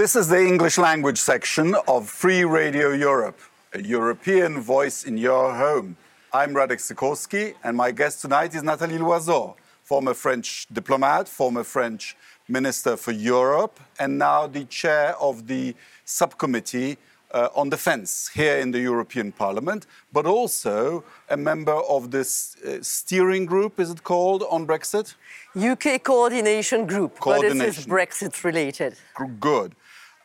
This 0.00 0.16
is 0.16 0.28
the 0.28 0.42
English 0.42 0.78
language 0.78 1.18
section 1.18 1.76
of 1.86 2.08
Free 2.08 2.42
Radio 2.42 2.88
Europe, 2.88 3.38
a 3.74 3.82
European 3.82 4.58
voice 4.58 5.04
in 5.04 5.18
your 5.18 5.52
home. 5.52 5.94
I'm 6.32 6.54
Radek 6.54 6.80
Sikorski, 6.80 7.52
and 7.62 7.76
my 7.76 7.90
guest 7.90 8.22
tonight 8.22 8.54
is 8.54 8.62
Nathalie 8.62 8.96
Loiseau, 8.96 9.56
former 9.82 10.14
French 10.14 10.66
diplomat, 10.72 11.28
former 11.28 11.64
French 11.64 12.16
Minister 12.48 12.96
for 12.96 13.12
Europe, 13.12 13.78
and 13.98 14.16
now 14.16 14.46
the 14.46 14.64
chair 14.64 15.14
of 15.20 15.46
the 15.46 15.74
subcommittee 16.06 16.96
uh, 17.32 17.48
on 17.54 17.68
defense 17.68 18.30
here 18.32 18.56
in 18.56 18.70
the 18.70 18.80
European 18.80 19.32
Parliament, 19.32 19.86
but 20.14 20.24
also 20.24 21.04
a 21.28 21.36
member 21.36 21.78
of 21.90 22.10
this 22.10 22.56
uh, 22.64 22.78
steering 22.80 23.44
group, 23.44 23.78
is 23.78 23.90
it 23.90 24.02
called, 24.02 24.44
on 24.50 24.66
Brexit? 24.66 25.14
UK 25.54 26.02
Coordination 26.02 26.86
Group, 26.86 27.20
Coordination. 27.20 27.58
but 27.58 27.66
it 27.66 27.78
is 27.78 27.86
Brexit 27.86 28.44
related. 28.44 28.94
Good. 29.38 29.74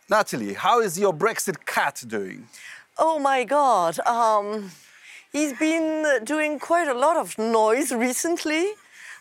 Nathalie, 0.08 0.54
how 0.54 0.82
is 0.82 1.00
your 1.00 1.14
Brexit 1.14 1.66
cat 1.66 2.04
doing? 2.08 2.48
Oh 2.96 3.18
my 3.18 3.44
God. 3.44 4.00
Um, 4.02 4.70
he's 5.32 5.54
been 5.54 6.24
doing 6.24 6.60
quite 6.60 6.88
a 6.88 6.94
lot 6.94 7.18
of 7.18 7.36
noise 7.40 7.92
recently. 7.92 8.74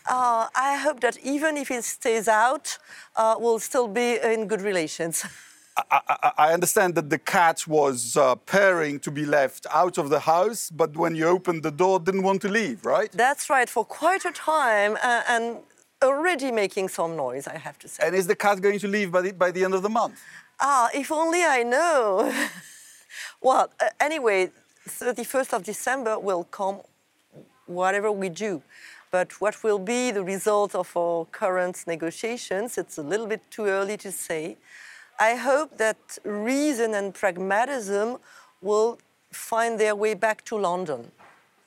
Uh, 0.07 0.47
I 0.55 0.77
hope 0.77 0.99
that 0.99 1.17
even 1.23 1.57
if 1.57 1.69
he 1.69 1.81
stays 1.81 2.27
out, 2.27 2.77
uh, 3.15 3.35
we'll 3.39 3.57
still 3.57 3.87
be 3.87 4.19
in 4.23 4.47
good 4.47 4.61
relations. 4.61 5.25
I, 5.77 5.99
I, 6.07 6.31
I 6.37 6.53
understand 6.53 6.93
that 6.95 7.09
the 7.09 7.17
cat 7.17 7.67
was 7.67 8.15
uh, 8.15 8.35
pairing 8.35 8.99
to 8.99 9.11
be 9.11 9.25
left 9.25 9.65
out 9.73 9.97
of 9.97 10.09
the 10.09 10.19
house, 10.19 10.69
but 10.69 10.95
when 10.95 11.15
you 11.15 11.25
opened 11.25 11.63
the 11.63 11.71
door, 11.71 11.99
didn't 11.99 12.23
want 12.23 12.43
to 12.43 12.47
leave, 12.47 12.85
right? 12.85 13.11
That's 13.11 13.49
right, 13.49 13.67
for 13.67 13.83
quite 13.83 14.23
a 14.23 14.31
time, 14.31 14.97
uh, 15.01 15.23
and 15.27 15.57
already 16.01 16.51
making 16.51 16.89
some 16.89 17.17
noise, 17.17 17.47
I 17.47 17.57
have 17.57 17.77
to 17.79 17.87
say. 17.89 18.05
And 18.05 18.15
is 18.15 18.27
the 18.27 18.35
cat 18.35 18.61
going 18.61 18.79
to 18.79 18.87
leave 18.87 19.11
by 19.11 19.21
the, 19.21 19.31
by 19.33 19.51
the 19.51 19.65
end 19.65 19.73
of 19.73 19.81
the 19.81 19.89
month? 19.89 20.21
Ah, 20.59 20.89
if 20.93 21.11
only 21.11 21.43
I 21.43 21.63
know. 21.63 22.31
well, 23.41 23.69
uh, 23.79 23.89
anyway, 23.99 24.51
31st 24.87 25.53
of 25.53 25.63
December 25.63 26.17
will 26.19 26.43
come 26.45 26.81
whatever 27.65 28.11
we 28.11 28.29
do. 28.29 28.61
But 29.11 29.39
what 29.41 29.63
will 29.63 29.79
be 29.79 30.11
the 30.11 30.23
result 30.23 30.75
of 30.75 30.95
our 30.95 31.25
current 31.25 31.83
negotiations, 31.87 32.77
it's 32.77 32.97
a 32.97 33.01
little 33.03 33.27
bit 33.27 33.41
too 33.49 33.65
early 33.65 33.97
to 33.97 34.11
say. 34.11 34.57
I 35.19 35.35
hope 35.35 35.77
that 35.77 35.97
reason 36.23 36.93
and 36.93 37.13
pragmatism 37.13 38.17
will 38.61 38.99
find 39.31 39.79
their 39.79 39.95
way 39.95 40.13
back 40.13 40.43
to 40.45 40.57
London. 40.57 41.11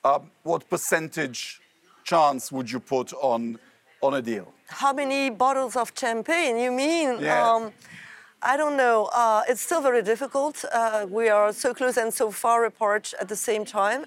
Uh, 0.03 0.19
what 0.43 0.69
percentage 0.69 1.59
chance 2.03 2.51
would 2.51 2.71
you 2.71 2.79
put 2.79 3.13
on, 3.13 3.57
on 4.01 4.13
a 4.13 4.21
deal? 4.21 4.53
How 4.67 4.93
many 4.93 5.29
bottles 5.29 5.75
of 5.75 5.91
champagne? 5.95 6.57
You 6.57 6.71
mean? 6.71 7.19
Yeah. 7.19 7.51
Um, 7.51 7.71
I 8.41 8.55
don't 8.57 8.77
know. 8.77 9.09
Uh, 9.13 9.43
it's 9.49 9.61
still 9.61 9.81
very 9.81 10.01
difficult. 10.01 10.63
Uh, 10.71 11.05
we 11.09 11.29
are 11.29 11.51
so 11.53 11.73
close 11.73 11.97
and 11.97 12.13
so 12.13 12.31
far 12.31 12.65
apart 12.65 13.13
at 13.19 13.27
the 13.27 13.35
same 13.35 13.65
time. 13.65 14.05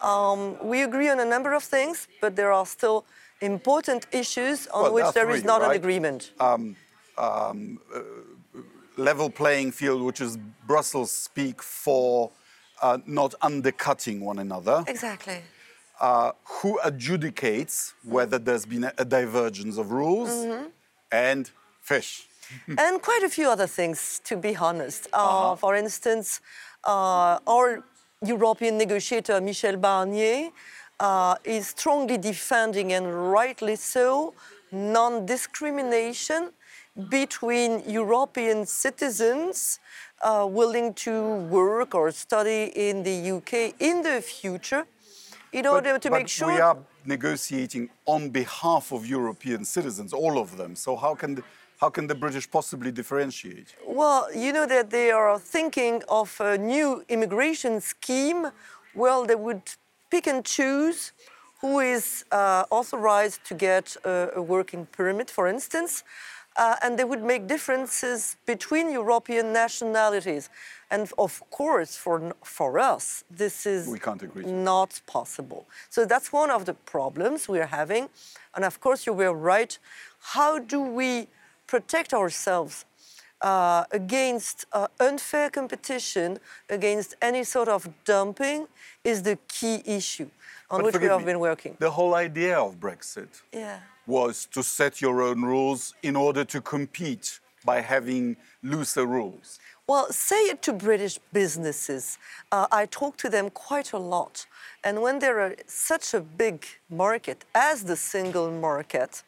Um, 0.00 0.56
we 0.62 0.82
agree 0.82 1.08
on 1.08 1.18
a 1.20 1.24
number 1.24 1.52
of 1.52 1.62
things, 1.64 2.06
but 2.20 2.36
there 2.36 2.52
are 2.52 2.66
still 2.66 3.04
important 3.40 4.06
issues 4.12 4.66
on 4.68 4.82
Well, 4.84 4.94
which 4.94 5.14
there 5.14 5.30
is 5.30 5.44
not 5.44 5.62
an 5.62 5.68
right? 5.68 5.76
agreement. 5.76 6.32
Level 8.98 9.30
playing 9.30 9.72
field, 9.72 10.02
which 10.02 10.20
is 10.20 10.36
Brussels 10.66 11.10
speak 11.10 11.62
for 11.62 12.30
uh, 12.82 12.98
not 13.06 13.34
undercutting 13.40 14.20
one 14.20 14.38
another. 14.38 14.84
exactly. 14.86 15.38
Uh, 16.00 16.32
who 16.44 16.78
adjudicates 16.84 17.94
whether 18.04 18.38
there's 18.38 18.66
been 18.66 18.84
a, 18.84 18.92
a 18.98 19.04
divergence 19.04 19.78
of 19.78 19.92
rules? 19.92 20.46
And 21.10 21.50
fish. 21.80 22.26
And 22.78 23.00
quite 23.02 23.22
a 23.22 23.28
few 23.28 23.48
other 23.48 23.66
things, 23.66 24.20
to 24.24 24.36
be 24.36 24.56
honest. 24.56 25.08
Uh, 25.12 25.54
For 25.56 25.74
instance, 25.76 26.40
uh, 26.84 27.38
our 27.46 27.84
European 28.24 28.78
negotiator, 28.78 29.40
Michel 29.40 29.76
Barnier, 29.76 30.50
uh, 31.00 31.34
is 31.44 31.68
strongly 31.68 32.18
defending, 32.18 32.92
and 32.92 33.32
rightly 33.32 33.76
so, 33.76 34.34
non 34.70 35.26
discrimination 35.26 36.52
between 37.08 37.82
European 37.88 38.66
citizens 38.66 39.80
uh, 40.22 40.46
willing 40.48 40.92
to 40.94 41.36
work 41.50 41.94
or 41.94 42.10
study 42.10 42.70
in 42.74 43.02
the 43.02 43.32
UK 43.32 43.74
in 43.80 44.02
the 44.02 44.20
future 44.20 44.86
in 45.52 45.66
order 45.66 45.98
to 45.98 46.10
but 46.10 46.18
make 46.18 46.28
sure. 46.28 46.52
we 46.52 46.60
are 46.60 46.76
negotiating 47.06 47.90
on 48.06 48.30
behalf 48.30 48.92
of 48.92 49.06
European 49.06 49.64
citizens, 49.64 50.12
all 50.12 50.38
of 50.38 50.56
them. 50.56 50.76
So 50.76 50.96
how 50.96 51.14
can 51.14 51.34
the, 51.36 51.42
how 51.80 51.90
can 51.90 52.06
the 52.06 52.14
British 52.14 52.50
possibly 52.50 52.92
differentiate? 52.92 53.74
Well, 53.86 54.28
you 54.34 54.52
know 54.52 54.66
that 54.66 54.90
they 54.90 55.10
are 55.10 55.38
thinking 55.38 56.02
of 56.08 56.40
a 56.40 56.56
new 56.58 57.04
immigration 57.08 57.80
scheme 57.80 58.50
Well, 58.94 59.24
they 59.24 59.34
would 59.34 59.62
pick 60.10 60.26
and 60.26 60.44
choose 60.44 61.12
who 61.60 61.80
is 61.80 62.24
uh, 62.30 62.64
authorized 62.70 63.44
to 63.46 63.54
get 63.54 63.96
a, 64.04 64.30
a 64.36 64.42
working 64.42 64.86
permit, 64.86 65.30
for 65.30 65.46
instance, 65.46 66.04
uh, 66.56 66.76
and 66.82 66.98
they 66.98 67.04
would 67.04 67.22
make 67.22 67.46
differences 67.46 68.36
between 68.46 68.90
European 68.90 69.52
nationalities. 69.52 70.50
And 70.90 71.10
of 71.16 71.42
course, 71.50 71.96
for, 71.96 72.34
for 72.44 72.78
us, 72.78 73.24
this 73.30 73.66
is 73.66 73.88
We 73.88 73.98
can't 73.98 74.22
agree 74.22 74.44
not 74.44 75.00
possible. 75.06 75.66
So 75.88 76.04
that's 76.04 76.32
one 76.32 76.50
of 76.50 76.64
the 76.64 76.74
problems 76.74 77.48
we're 77.48 77.66
having. 77.66 78.08
And 78.54 78.64
of 78.64 78.80
course, 78.80 79.06
you 79.06 79.14
were 79.14 79.32
right. 79.32 79.78
How 80.20 80.58
do 80.58 80.80
we 80.80 81.28
protect 81.66 82.12
ourselves 82.12 82.84
uh, 83.40 83.84
against 83.90 84.66
uh, 84.72 84.86
unfair 85.00 85.50
competition, 85.50 86.38
against 86.68 87.14
any 87.20 87.44
sort 87.44 87.68
of 87.68 87.88
dumping, 88.04 88.68
is 89.02 89.22
the 89.22 89.38
key 89.48 89.82
issue 89.84 90.28
on 90.70 90.78
But 90.78 90.84
which 90.84 91.00
we 91.00 91.08
have 91.08 91.20
me, 91.20 91.26
been 91.26 91.40
working. 91.40 91.76
The 91.78 91.90
whole 91.90 92.14
idea 92.14 92.58
of 92.58 92.78
Brexit 92.78 93.42
Yeah. 93.52 93.78
Was 94.06 94.46
to 94.52 94.62
set 94.62 95.00
your 95.00 95.22
own 95.22 95.42
rules 95.42 95.94
in 96.02 96.16
order 96.16 96.44
to 96.44 96.60
compete 96.60 97.40
by 97.64 97.80
having 97.80 98.36
looser 98.62 99.06
rules. 99.06 99.60
Well, 99.86 100.12
say 100.12 100.42
it 100.44 100.62
to 100.62 100.72
British 100.72 101.18
businesses. 101.32 102.18
Uh, 102.50 102.66
I 102.70 102.86
talk 102.86 103.16
to 103.18 103.28
them 103.28 103.50
quite 103.50 103.92
a 103.92 103.98
lot. 103.98 104.46
And 104.84 105.02
when 105.02 105.18
there 105.18 105.40
are 105.40 105.54
such 105.66 106.14
a 106.14 106.20
big 106.20 106.64
market 106.88 107.44
as 107.54 107.84
the 107.84 107.96
single 107.96 108.50
market, 108.50 109.22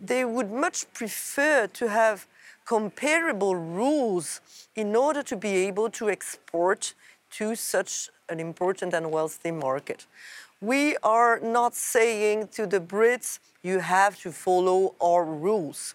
they 0.00 0.24
would 0.24 0.50
much 0.50 0.92
prefer 0.94 1.66
to 1.66 1.88
have 1.88 2.26
comparable 2.64 3.56
rules 3.56 4.40
in 4.74 4.94
order 4.96 5.22
to 5.24 5.36
be 5.36 5.66
able 5.66 5.90
to 5.90 6.08
export 6.08 6.94
to 7.30 7.54
such 7.54 8.10
an 8.28 8.40
important 8.40 8.94
and 8.94 9.10
wealthy 9.10 9.50
market. 9.50 10.06
We 10.60 10.96
are 11.02 11.40
not 11.40 11.74
saying 11.74 12.48
to 12.48 12.66
the 12.66 12.80
Brits, 12.80 13.38
you 13.62 13.78
have 13.78 14.20
to 14.20 14.30
follow 14.30 14.94
our 15.00 15.24
rules. 15.24 15.94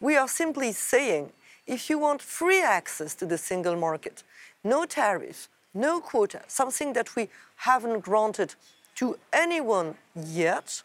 We 0.00 0.16
are 0.16 0.28
simply 0.28 0.72
saying 0.72 1.32
if 1.66 1.90
you 1.90 1.98
want 1.98 2.22
free 2.22 2.62
access 2.62 3.14
to 3.16 3.26
the 3.26 3.36
single 3.36 3.76
market, 3.76 4.22
no 4.62 4.84
tariffs, 4.84 5.48
no 5.74 6.00
quota, 6.00 6.42
something 6.46 6.92
that 6.92 7.16
we 7.16 7.28
haven't 7.56 8.00
granted 8.00 8.54
to 8.96 9.18
anyone 9.32 9.96
yet, 10.14 10.82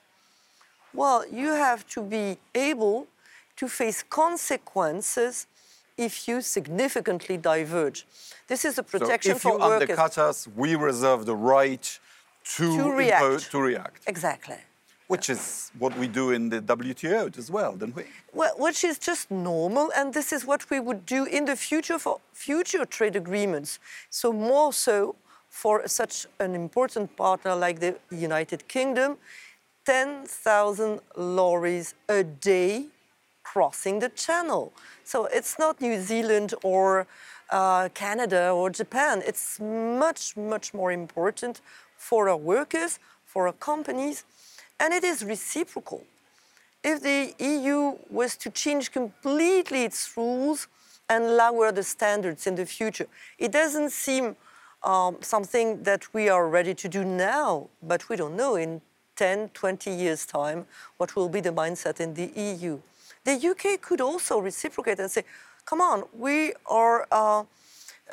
well, 0.93 1.23
you 1.31 1.49
have 1.49 1.87
to 1.89 2.01
be 2.01 2.37
able 2.55 3.07
to 3.57 3.67
face 3.67 4.03
consequences 4.03 5.47
if 5.97 6.27
you 6.27 6.41
significantly 6.41 7.37
diverge. 7.37 8.05
This 8.47 8.65
is 8.65 8.79
a 8.79 8.83
protection 8.83 9.33
So 9.33 9.35
if 9.35 9.41
for 9.43 9.51
you 9.53 9.59
workers. 9.59 9.81
undercut 9.89 10.17
us, 10.17 10.47
we 10.55 10.75
reserve 10.75 11.25
the 11.25 11.35
right 11.35 11.99
to, 12.43 12.77
To 12.77 12.91
react. 12.91 13.51
to 13.51 13.59
react, 13.61 14.01
Exactly. 14.07 14.57
which 15.07 15.29
is 15.29 15.71
what 15.79 15.97
we 15.97 16.07
do 16.07 16.31
in 16.31 16.49
the 16.49 16.61
WTO 16.61 17.37
as 17.37 17.49
well, 17.51 17.73
don't 17.75 17.95
we? 17.95 18.03
Well, 18.33 18.53
which 18.57 18.83
is 18.83 18.97
just 18.99 19.29
normal, 19.31 19.91
and 19.95 20.13
this 20.13 20.31
is 20.33 20.45
what 20.45 20.69
we 20.69 20.79
would 20.79 21.05
do 21.05 21.25
in 21.25 21.45
the 21.45 21.55
future 21.55 21.99
for 21.99 22.19
future 22.33 22.85
trade 22.85 23.15
agreements. 23.15 23.79
So 24.09 24.31
more 24.33 24.73
so 24.73 25.15
for 25.49 25.87
such 25.87 26.25
an 26.39 26.55
important 26.55 27.15
partner 27.15 27.55
like 27.55 27.79
the 27.79 27.95
United 28.11 28.67
Kingdom, 28.67 29.17
10,000 29.85 30.99
lorries 31.17 31.93
a 32.09 32.23
day 32.23 32.85
crossing 33.43 33.99
the 33.99 34.09
channel. 34.09 34.71
So 35.03 35.25
it's 35.25 35.59
not 35.59 35.79
New 35.81 36.01
Zealand 36.01 36.53
or 36.63 37.05
uh, 37.51 37.89
Canada 37.93 38.49
or 38.51 38.69
Japan. 38.69 39.21
It's 39.27 39.59
much, 39.59 40.35
much 40.37 40.73
more 40.73 40.91
important 40.91 41.61
for 42.09 42.29
our 42.29 42.37
workers, 42.37 42.99
for 43.25 43.47
our 43.47 43.53
companies, 43.53 44.23
and 44.79 44.93
it 44.93 45.03
is 45.03 45.23
reciprocal 45.23 46.03
if 46.83 47.01
the 47.01 47.33
EU 47.39 47.97
was 48.09 48.35
to 48.37 48.49
change 48.49 48.91
completely 48.91 49.83
its 49.83 50.15
rules 50.17 50.67
and 51.09 51.37
lower 51.37 51.71
the 51.71 51.83
standards 51.83 52.45
in 52.45 52.55
the 52.55 52.65
future, 52.65 53.07
it 53.37 53.51
doesn't 53.51 53.91
seem 53.91 54.35
um, 54.83 55.17
something 55.21 55.83
that 55.83 56.13
we 56.13 56.27
are 56.27 56.47
ready 56.47 56.73
to 56.73 56.89
do 56.89 57.05
now, 57.05 57.69
but 57.81 58.09
we 58.09 58.17
don't 58.17 58.35
know 58.35 58.55
in 58.55 58.81
10, 59.15 59.49
20 59.49 59.91
years' 59.91 60.25
time 60.25 60.65
what 60.97 61.15
will 61.15 61.29
be 61.29 61.39
the 61.39 61.51
mindset 61.51 61.99
in 62.01 62.13
the 62.13 62.31
EU. 62.35 62.79
The 63.23 63.49
UK 63.49 63.81
could 63.81 64.01
also 64.01 64.39
reciprocate 64.39 64.99
and 64.99 65.09
say, 65.09 65.23
come 65.65 65.79
on, 65.79 66.03
we 66.17 66.53
are 66.65 67.07
uh, 67.11 67.43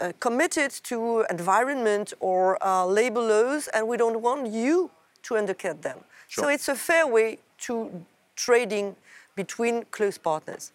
uh, 0.01 0.13
committed 0.21 0.71
to 0.71 1.25
environment 1.31 2.13
or 2.21 2.63
uh, 2.65 2.85
labor 2.87 3.21
laws, 3.21 3.69
and 3.69 3.87
we 3.87 3.97
don't 3.97 4.21
want 4.21 4.47
you 4.51 4.91
to 5.23 5.37
undercut 5.37 5.83
them. 5.83 5.99
Sure. 6.29 6.45
So 6.45 6.49
it's 6.51 6.69
a 6.69 6.75
fair 6.75 7.07
way 7.07 7.39
to 7.67 8.05
trading 8.37 8.97
between 9.37 9.85
close 9.91 10.19
partners. 10.19 10.73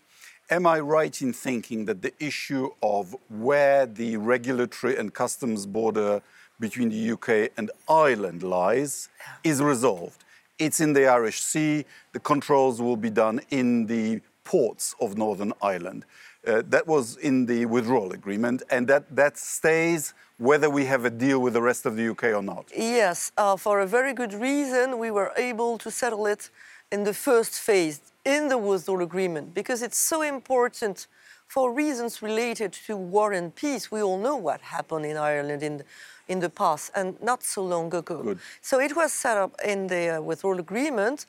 Am 0.49 0.67
I 0.67 0.79
right 0.79 1.21
in 1.21 1.33
thinking 1.33 1.85
that 1.85 2.03
the 2.03 2.13
issue 2.19 2.69
of 2.83 3.15
where 3.29 3.87
the 3.87 4.17
regulatory 4.17 4.95
and 4.95 5.11
customs 5.11 5.65
border 5.65 6.21
between 6.59 6.89
the 6.89 7.11
UK 7.13 7.51
and 7.57 7.71
Ireland 7.89 8.43
lies 8.43 9.09
is 9.43 9.61
resolved? 9.61 10.23
It's 10.59 10.79
in 10.79 10.93
the 10.93 11.07
Irish 11.07 11.41
Sea. 11.41 11.85
The 12.13 12.19
controls 12.19 12.79
will 12.79 12.95
be 12.95 13.09
done 13.09 13.41
in 13.49 13.87
the 13.87 14.21
ports 14.43 14.95
of 15.01 15.17
Northern 15.17 15.51
Ireland. 15.61 16.05
Uh, 16.47 16.61
that 16.67 16.85
was 16.85 17.17
in 17.17 17.45
the 17.45 17.65
withdrawal 17.65 18.11
agreement, 18.11 18.61
and 18.69 18.87
that, 18.87 19.15
that 19.15 19.37
stays 19.37 20.13
whether 20.37 20.69
we 20.69 20.85
have 20.85 21.05
a 21.05 21.09
deal 21.09 21.39
with 21.39 21.53
the 21.53 21.61
rest 21.61 21.85
of 21.85 21.95
the 21.95 22.07
UK 22.09 22.25
or 22.25 22.43
not. 22.43 22.65
Yes, 22.75 23.31
uh, 23.37 23.55
for 23.55 23.79
a 23.79 23.87
very 23.87 24.13
good 24.13 24.33
reason, 24.33 24.99
we 24.99 25.09
were 25.09 25.31
able 25.37 25.77
to 25.77 25.89
settle 25.89 26.27
it 26.27 26.49
in 26.91 27.03
the 27.03 27.13
first 27.13 27.53
phase 27.53 27.99
in 28.25 28.49
the 28.49 28.57
withdrawal 28.57 29.01
agreement 29.01 29.53
because 29.53 29.81
it's 29.81 29.97
so 29.97 30.21
important 30.21 31.07
for 31.47 31.71
reasons 31.71 32.21
related 32.21 32.73
to 32.73 32.97
war 32.97 33.33
and 33.33 33.55
peace. 33.55 33.91
We 33.91 34.01
all 34.01 34.17
know 34.17 34.35
what 34.35 34.61
happened 34.61 35.05
in 35.05 35.17
Ireland 35.17 35.63
in, 35.63 35.83
in 36.27 36.39
the 36.39 36.49
past 36.49 36.91
and 36.95 37.21
not 37.21 37.43
so 37.43 37.63
long 37.63 37.93
ago. 37.93 38.23
Good. 38.23 38.39
So 38.61 38.79
it 38.79 38.95
was 38.95 39.13
set 39.13 39.37
up 39.37 39.55
in 39.63 39.87
the 39.87 40.17
uh, 40.17 40.21
withdrawal 40.21 40.59
agreement. 40.59 41.27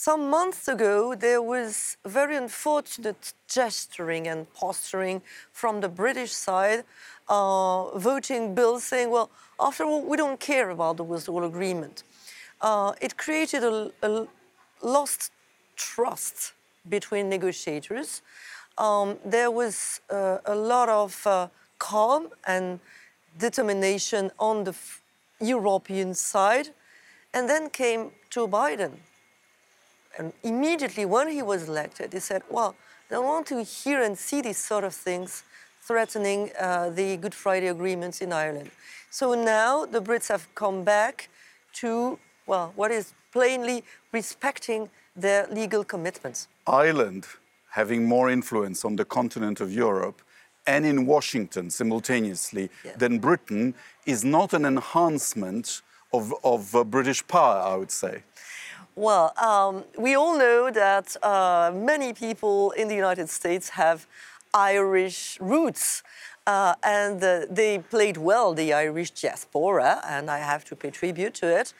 Some 0.00 0.30
months 0.30 0.68
ago, 0.68 1.16
there 1.16 1.42
was 1.42 1.96
very 2.06 2.36
unfortunate 2.36 3.32
gesturing 3.48 4.28
and 4.28 4.46
posturing 4.54 5.22
from 5.50 5.80
the 5.80 5.88
British 5.88 6.30
side, 6.30 6.84
uh, 7.28 7.98
voting 7.98 8.54
bills 8.54 8.84
saying, 8.84 9.10
well, 9.10 9.28
after 9.58 9.82
all, 9.82 10.02
we 10.02 10.16
don't 10.16 10.38
care 10.38 10.70
about 10.70 10.98
the 10.98 11.02
withdrawal 11.02 11.44
agreement. 11.46 12.04
Uh, 12.60 12.92
it 13.00 13.16
created 13.16 13.64
a, 13.64 13.90
a 14.04 14.28
lost 14.82 15.32
trust 15.74 16.52
between 16.88 17.28
negotiators. 17.28 18.22
Um, 18.78 19.16
there 19.24 19.50
was 19.50 20.00
uh, 20.10 20.38
a 20.46 20.54
lot 20.54 20.88
of 20.88 21.26
uh, 21.26 21.48
calm 21.80 22.28
and 22.46 22.78
determination 23.36 24.30
on 24.38 24.62
the 24.62 24.76
European 25.40 26.14
side. 26.14 26.68
And 27.34 27.50
then 27.50 27.68
came 27.68 28.12
Joe 28.30 28.46
Biden. 28.46 28.92
And 30.18 30.32
immediately 30.42 31.04
when 31.06 31.28
he 31.28 31.42
was 31.42 31.68
elected, 31.68 32.12
he 32.12 32.20
said, 32.20 32.42
Well, 32.50 32.74
I 33.10 33.14
don't 33.14 33.24
want 33.24 33.46
to 33.46 33.62
hear 33.62 34.02
and 34.02 34.18
see 34.18 34.40
these 34.42 34.58
sort 34.58 34.84
of 34.84 34.92
things 34.92 35.44
threatening 35.80 36.50
uh, 36.60 36.90
the 36.90 37.16
Good 37.16 37.34
Friday 37.34 37.68
agreements 37.68 38.20
in 38.20 38.32
Ireland. 38.32 38.70
So 39.10 39.32
now 39.34 39.86
the 39.86 40.02
Brits 40.02 40.28
have 40.28 40.46
come 40.54 40.84
back 40.84 41.28
to, 41.74 42.18
well, 42.46 42.72
what 42.76 42.90
is 42.90 43.14
plainly 43.32 43.84
respecting 44.12 44.90
their 45.16 45.46
legal 45.46 45.84
commitments. 45.84 46.48
Ireland 46.66 47.26
having 47.70 48.06
more 48.06 48.28
influence 48.30 48.84
on 48.84 48.96
the 48.96 49.04
continent 49.04 49.60
of 49.60 49.72
Europe 49.72 50.20
and 50.66 50.84
in 50.84 51.06
Washington 51.06 51.70
simultaneously 51.70 52.68
Yeah. 52.84 52.96
than 52.96 53.18
Britain 53.18 53.74
is 54.04 54.24
not 54.24 54.52
an 54.52 54.64
enhancement 54.64 55.82
of, 56.12 56.34
of 56.44 56.74
uh, 56.74 56.84
British 56.84 57.26
power, 57.26 57.60
I 57.72 57.76
would 57.76 57.90
say. 57.90 58.22
Well, 58.98 59.32
um, 59.36 59.84
we 59.96 60.16
all 60.16 60.36
know 60.36 60.72
that 60.72 61.16
uh, 61.22 61.70
many 61.72 62.12
people 62.12 62.72
in 62.72 62.88
the 62.88 62.96
United 62.96 63.28
States 63.28 63.68
have 63.68 64.08
Irish 64.52 65.38
roots. 65.40 66.02
Uh, 66.48 66.74
and 66.82 67.22
uh, 67.22 67.42
they 67.48 67.78
played 67.78 68.16
well 68.16 68.54
the 68.54 68.72
Irish 68.72 69.12
diaspora, 69.12 70.02
and 70.04 70.28
I 70.28 70.38
have 70.38 70.64
to 70.64 70.74
pay 70.74 70.90
tribute 70.90 71.34
to 71.34 71.46
it. 71.46 71.74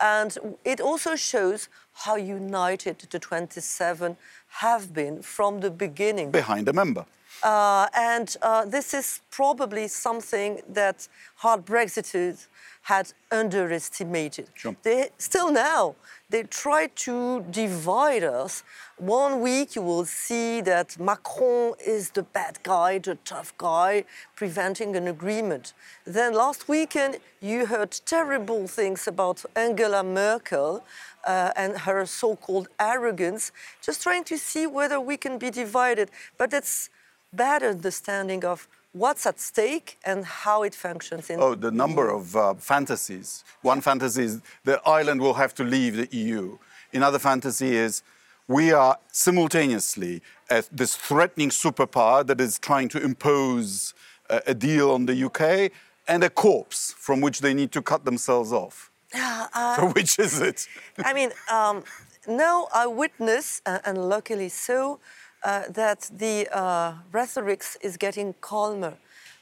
And 0.00 0.56
it 0.64 0.80
also 0.80 1.14
shows 1.14 1.68
how 1.92 2.16
united 2.16 3.00
the 3.00 3.18
27 3.18 4.16
have 4.62 4.94
been 4.94 5.20
from 5.20 5.60
the 5.60 5.70
beginning. 5.70 6.30
Behind 6.30 6.66
a 6.68 6.72
member. 6.72 7.04
Uh, 7.42 7.88
and 7.94 8.36
uh, 8.42 8.64
this 8.64 8.94
is 8.94 9.20
probably 9.30 9.88
something 9.88 10.60
that 10.68 11.08
hard 11.36 11.64
Brexiters 11.64 12.46
had 12.82 13.12
underestimated. 13.30 14.48
Sure. 14.54 14.76
They 14.82 15.10
still 15.18 15.52
now 15.52 15.94
they 16.32 16.42
try 16.44 16.86
to 16.86 17.44
divide 17.50 18.24
us. 18.24 18.64
One 18.96 19.42
week 19.42 19.76
you 19.76 19.82
will 19.82 20.06
see 20.06 20.62
that 20.62 20.98
Macron 20.98 21.74
is 21.86 22.10
the 22.10 22.22
bad 22.22 22.58
guy, 22.62 22.98
the 22.98 23.16
tough 23.16 23.52
guy, 23.58 24.04
preventing 24.34 24.96
an 24.96 25.06
agreement. 25.06 25.74
Then 26.06 26.32
last 26.32 26.68
weekend 26.68 27.18
you 27.40 27.66
heard 27.66 27.90
terrible 28.06 28.66
things 28.66 29.06
about 29.06 29.44
Angela 29.54 30.02
Merkel 30.02 30.82
uh, 31.26 31.50
and 31.54 31.76
her 31.80 32.06
so-called 32.06 32.68
arrogance, 32.80 33.52
just 33.82 34.02
trying 34.02 34.24
to 34.24 34.38
see 34.38 34.66
whether 34.66 34.98
we 34.98 35.18
can 35.18 35.36
be 35.38 35.50
divided. 35.50 36.10
But 36.38 36.54
it's 36.54 36.88
bad 37.32 37.62
understanding 37.62 38.44
of 38.44 38.68
what's 38.92 39.26
at 39.26 39.40
stake 39.40 39.98
and 40.04 40.24
how 40.24 40.62
it 40.62 40.74
functions 40.74 41.30
in 41.30 41.40
Oh, 41.40 41.54
the 41.54 41.70
number 41.70 42.10
of 42.10 42.36
uh, 42.36 42.54
fantasies. 42.54 43.44
One 43.62 43.80
fantasy 43.80 44.24
is 44.24 44.40
that 44.64 44.82
Ireland 44.86 45.20
will 45.20 45.34
have 45.34 45.54
to 45.54 45.64
leave 45.64 45.96
the 45.96 46.08
EU. 46.16 46.58
Another 46.92 47.18
fantasy 47.18 47.74
is 47.74 48.02
we 48.48 48.72
are 48.72 48.98
simultaneously 49.10 50.20
as 50.50 50.68
this 50.68 50.94
threatening 50.94 51.48
superpower 51.48 52.26
that 52.26 52.40
is 52.40 52.58
trying 52.58 52.88
to 52.90 53.02
impose 53.02 53.94
a, 54.28 54.42
a 54.48 54.54
deal 54.54 54.90
on 54.90 55.06
the 55.06 55.24
UK 55.24 55.72
and 56.06 56.22
a 56.22 56.28
corpse 56.30 56.94
from 56.98 57.20
which 57.20 57.40
they 57.40 57.54
need 57.54 57.72
to 57.72 57.80
cut 57.80 58.04
themselves 58.04 58.52
off. 58.52 58.90
so 59.14 59.90
which 59.94 60.18
is 60.18 60.40
it? 60.40 60.66
I 60.98 61.14
mean, 61.14 61.30
um, 61.50 61.84
now 62.26 62.68
I 62.74 62.86
witness, 62.86 63.62
uh, 63.64 63.78
and 63.84 64.08
luckily 64.08 64.48
so, 64.48 65.00
uh, 65.44 65.62
that 65.68 66.10
the 66.16 66.48
uh, 66.52 66.94
rhetoric 67.12 67.62
is 67.80 67.96
getting 67.96 68.34
calmer. 68.40 68.94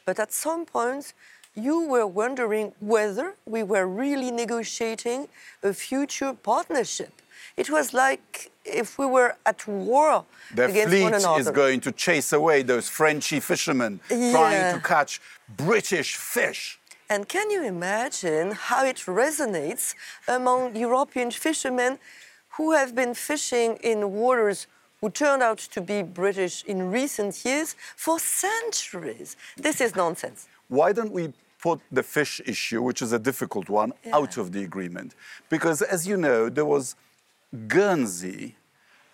But 0.04 0.18
at 0.18 0.32
some 0.32 0.64
point, 0.64 1.12
you 1.54 1.86
were 1.86 2.06
wondering 2.06 2.72
whether 2.80 3.34
we 3.44 3.62
were 3.62 3.86
really 3.86 4.30
negotiating 4.30 5.28
a 5.62 5.72
future 5.72 6.32
partnership. 6.32 7.12
It 7.56 7.68
was 7.70 7.92
like 7.92 8.50
if 8.64 8.98
we 8.98 9.06
were 9.06 9.36
at 9.44 9.66
war 9.66 10.24
Their 10.54 10.68
against 10.68 10.88
fleet 10.88 11.02
one 11.02 11.14
another. 11.14 11.40
is 11.40 11.50
going 11.50 11.80
to 11.80 11.92
chase 11.92 12.32
away 12.32 12.62
those 12.62 12.88
Frenchy 12.88 13.40
fishermen 13.40 14.00
Yeah. 14.10 14.32
trying 14.32 14.74
to 14.74 14.80
catch 14.80 15.20
British 15.56 16.16
fish. 16.16 16.78
And 17.08 17.28
can 17.28 17.50
you 17.50 17.64
imagine 17.64 18.52
how 18.52 18.84
it 18.84 18.98
resonates 19.06 19.94
among 20.28 20.76
European 20.76 21.30
fishermen 21.32 21.98
who 22.56 22.72
have 22.72 22.94
been 22.94 23.14
fishing 23.14 23.76
in 23.82 24.12
waters 24.12 24.66
who 25.00 25.10
turned 25.10 25.42
out 25.42 25.58
to 25.58 25.80
be 25.80 26.02
British 26.02 26.64
in 26.64 26.90
recent 26.90 27.44
years 27.44 27.74
for 27.96 28.18
centuries? 28.18 29.36
This 29.56 29.80
is 29.80 29.96
nonsense. 29.96 30.48
why 30.68 30.92
don't 30.92 31.12
we 31.12 31.32
put 31.60 31.80
the 31.92 32.02
fish 32.02 32.40
issue, 32.46 32.80
which 32.80 33.02
is 33.02 33.12
a 33.12 33.18
difficult 33.18 33.68
one, 33.68 33.92
out 34.12 34.36
of 34.36 34.52
the 34.52 34.62
agreement? 34.64 35.14
Because, 35.48 35.82
as 35.82 36.06
you 36.06 36.16
know, 36.16 36.48
there 36.48 36.64
was 36.64 36.94
Guernsey 37.66 38.56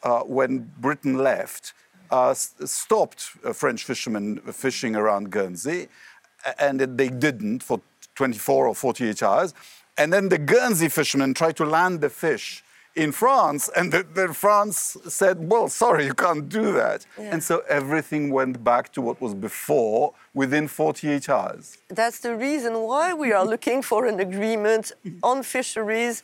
uh, 0.02 0.21
when 0.21 0.71
Britain 0.78 1.19
left, 1.19 1.73
uh, 2.11 2.35
stopped 2.35 3.31
uh, 3.45 3.52
French 3.52 3.85
fishermen 3.85 4.38
fishing 4.52 4.95
around 4.95 5.31
Guernsey, 5.31 5.88
and 6.59 6.78
they 6.81 7.09
didn't 7.09 7.62
for 7.62 7.81
24 8.14 8.69
or 8.69 8.75
48 8.75 9.23
hours. 9.23 9.55
And 9.99 10.12
then 10.12 10.28
the 10.28 10.38
Guernsey 10.38 10.88
fishermen 10.88 11.35
tried 11.35 11.57
to 11.57 11.64
land 11.64 12.00
the 12.00 12.11
fish 12.11 12.62
in 12.97 13.12
France, 13.12 13.69
and 13.76 13.93
the, 13.93 14.03
the 14.15 14.33
France 14.33 14.97
said, 15.07 15.37
"Well, 15.50 15.69
sorry, 15.69 16.07
you 16.07 16.15
can't 16.15 16.49
do 16.49 16.73
that." 16.73 17.07
And 17.19 17.43
so 17.43 17.62
everything 17.69 18.31
went 18.33 18.65
back 18.65 18.93
to 18.95 19.00
what 19.03 19.21
was 19.21 19.35
before 19.35 20.15
within 20.35 20.67
48 20.67 21.29
hours. 21.29 21.79
That's 21.88 22.21
the 22.21 22.35
reason 22.35 22.73
why 22.81 23.12
we 23.12 23.33
are 23.33 23.45
looking 23.45 23.83
for 23.83 24.07
an 24.07 24.19
agreement 24.19 24.93
on 25.23 25.43
fisheries 25.43 26.23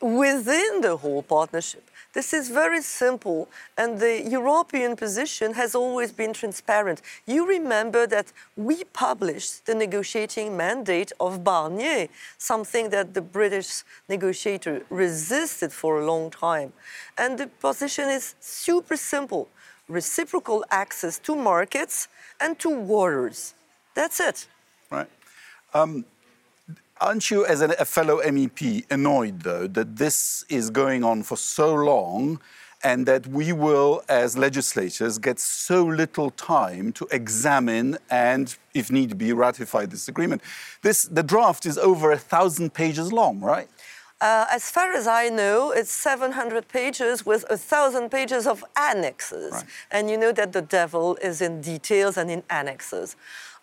within 0.00 0.80
the 0.82 0.96
whole 0.96 1.22
partnership. 1.22 1.84
This 2.12 2.34
is 2.34 2.50
very 2.50 2.82
simple, 2.82 3.48
and 3.78 3.98
the 3.98 4.22
European 4.22 4.96
position 4.96 5.54
has 5.54 5.74
always 5.74 6.12
been 6.12 6.34
transparent. 6.34 7.00
You 7.26 7.46
remember 7.46 8.06
that 8.06 8.32
we 8.54 8.84
published 8.84 9.64
the 9.64 9.74
negotiating 9.74 10.54
mandate 10.56 11.12
of 11.18 11.42
Barnier, 11.42 12.08
something 12.36 12.90
that 12.90 13.14
the 13.14 13.22
British 13.22 13.82
negotiator 14.08 14.84
resisted 14.90 15.72
for 15.72 16.00
a 16.00 16.06
long 16.06 16.30
time. 16.30 16.72
And 17.16 17.38
the 17.38 17.46
position 17.46 18.10
is 18.10 18.34
super 18.40 18.96
simple 18.96 19.48
reciprocal 19.88 20.64
access 20.70 21.18
to 21.18 21.36
markets 21.36 22.08
and 22.40 22.58
to 22.58 22.70
waters. 22.70 23.54
That's 23.94 24.20
it. 24.20 24.46
Right. 24.90 25.08
Um, 25.74 26.04
aren't 27.02 27.30
you, 27.30 27.44
as 27.44 27.60
a 27.60 27.84
fellow 27.84 28.20
MEP, 28.22 28.90
annoyed 28.90 29.40
though 29.40 29.66
that 29.66 29.96
this 29.96 30.44
is 30.48 30.70
going 30.70 31.04
on 31.04 31.22
for 31.22 31.36
so 31.36 31.74
long, 31.74 32.40
and 32.82 33.06
that 33.06 33.26
we 33.26 33.52
will, 33.52 34.02
as 34.08 34.36
legislators, 34.36 35.18
get 35.18 35.38
so 35.38 35.84
little 35.84 36.30
time 36.30 36.92
to 36.92 37.06
examine 37.10 37.98
and, 38.10 38.56
if 38.74 38.90
need 38.90 39.16
be, 39.16 39.32
ratify 39.32 39.86
this 39.86 40.08
agreement. 40.08 40.42
This, 40.82 41.02
the 41.02 41.22
draft 41.22 41.64
is 41.64 41.78
over 41.78 42.10
a 42.10 42.18
thousand 42.18 42.74
pages 42.74 43.12
long, 43.12 43.40
right? 43.40 43.68
Uh, 44.20 44.46
as 44.50 44.70
far 44.70 44.92
as 44.92 45.06
I 45.06 45.28
know, 45.28 45.72
it's 45.72 45.90
700 45.90 46.68
pages 46.68 47.26
with 47.26 47.44
a 47.50 47.56
thousand 47.56 48.10
pages 48.10 48.46
of 48.46 48.64
annexes. 48.76 49.52
Right. 49.52 49.64
And 49.90 50.10
you 50.10 50.16
know 50.16 50.32
that 50.32 50.52
the 50.52 50.62
devil 50.62 51.16
is 51.22 51.40
in 51.40 51.60
details 51.60 52.16
and 52.16 52.30
in 52.30 52.42
annexes. 52.48 53.16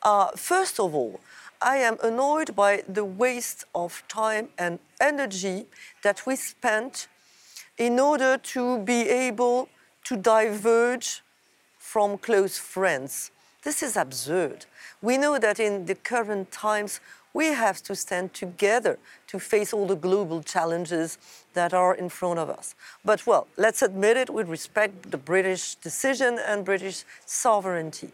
Uh, 0.04 0.28
first 0.36 0.80
of 0.80 0.94
all, 0.94 1.20
I 1.62 1.78
am 1.78 1.98
annoyed 2.02 2.56
by 2.56 2.84
the 2.88 3.04
waste 3.04 3.66
of 3.76 4.02
time 4.08 4.48
and 4.58 4.80
energy 5.02 5.66
that 6.04 6.26
we 6.26 6.38
spent 6.38 7.10
in 7.78 8.00
order 8.00 8.38
to 8.38 8.80
be 8.80 9.10
able 9.10 9.68
to 10.06 10.16
diverge 10.16 11.22
from 11.78 12.18
close 12.18 12.58
friends. 12.58 13.32
This 13.64 13.84
is 13.84 13.98
absurd. 13.98 14.68
We 15.02 15.18
know 15.18 15.38
that 15.38 15.60
in 15.60 15.86
the 15.86 15.96
current 15.96 16.50
times, 16.50 17.02
we 17.34 17.48
have 17.48 17.84
to 17.84 17.96
stand 17.96 18.34
together 18.34 18.98
to 19.28 19.38
face 19.38 19.74
all 19.74 19.86
the 19.86 19.96
global 19.96 20.42
challenges 20.42 21.18
that 21.54 21.74
are 21.74 21.94
in 21.94 22.08
front 22.08 22.40
of 22.40 22.50
us. 22.50 22.74
But, 23.04 23.28
well, 23.28 23.48
let's 23.58 23.82
admit 23.82 24.16
it, 24.16 24.30
we 24.30 24.44
respect 24.44 25.12
the 25.12 25.18
British 25.18 25.76
decision 25.76 26.40
and 26.40 26.64
British 26.64 27.04
sovereignty. 27.26 28.12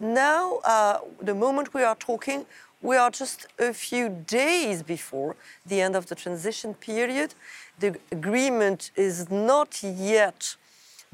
Now, 0.00 0.56
uh, 0.64 0.98
the 1.20 1.34
moment 1.34 1.72
we 1.74 1.84
are 1.84 1.94
talking, 1.94 2.44
we 2.82 2.96
are 2.96 3.10
just 3.10 3.46
a 3.58 3.72
few 3.72 4.08
days 4.08 4.82
before 4.82 5.36
the 5.64 5.80
end 5.80 5.94
of 5.94 6.06
the 6.06 6.16
transition 6.16 6.74
period. 6.74 7.34
The 7.78 7.96
agreement 8.10 8.90
is 8.96 9.30
not 9.30 9.82
yet 9.82 10.56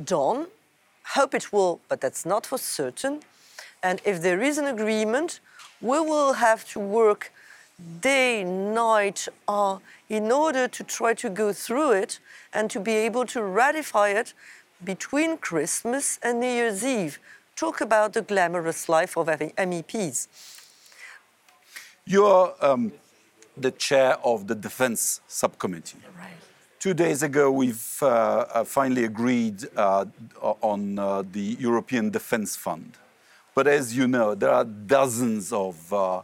done. 0.02 0.46
Hope 1.14 1.34
it 1.34 1.52
will, 1.52 1.80
but 1.88 2.00
that's 2.00 2.24
not 2.24 2.46
for 2.46 2.58
certain. 2.58 3.20
And 3.82 4.00
if 4.04 4.22
there 4.22 4.42
is 4.42 4.58
an 4.58 4.66
agreement, 4.66 5.40
we 5.80 6.00
will 6.00 6.34
have 6.34 6.66
to 6.70 6.80
work 6.80 7.32
day, 8.00 8.42
night 8.42 9.28
uh, 9.46 9.78
in 10.08 10.32
order 10.32 10.66
to 10.68 10.82
try 10.82 11.14
to 11.14 11.28
go 11.28 11.52
through 11.52 11.92
it 11.92 12.18
and 12.52 12.70
to 12.70 12.80
be 12.80 12.92
able 12.92 13.24
to 13.26 13.42
ratify 13.42 14.08
it 14.08 14.34
between 14.82 15.36
Christmas 15.36 16.18
and 16.22 16.40
New 16.40 16.48
Year's 16.48 16.84
Eve. 16.84 17.18
Talk 17.56 17.80
about 17.80 18.14
the 18.14 18.22
glamorous 18.22 18.88
life 18.88 19.16
of 19.16 19.26
MEPs. 19.26 20.57
You're 22.08 22.54
um, 22.62 22.92
the 23.54 23.70
chair 23.70 24.16
of 24.24 24.46
the 24.46 24.54
Defense 24.54 25.20
Subcommittee. 25.28 25.98
Right. 26.18 26.30
Two 26.78 26.94
days 26.94 27.22
ago, 27.22 27.52
we've 27.52 27.98
uh, 28.00 28.06
uh, 28.06 28.64
finally 28.64 29.04
agreed 29.04 29.68
uh, 29.76 30.06
on 30.40 30.98
uh, 30.98 31.22
the 31.30 31.58
European 31.60 32.08
Defense 32.08 32.56
Fund. 32.56 32.96
But 33.54 33.66
as 33.66 33.94
you 33.94 34.08
know, 34.08 34.34
there 34.34 34.48
are 34.48 34.64
dozens 34.64 35.52
of 35.52 35.92
uh, 35.92 36.22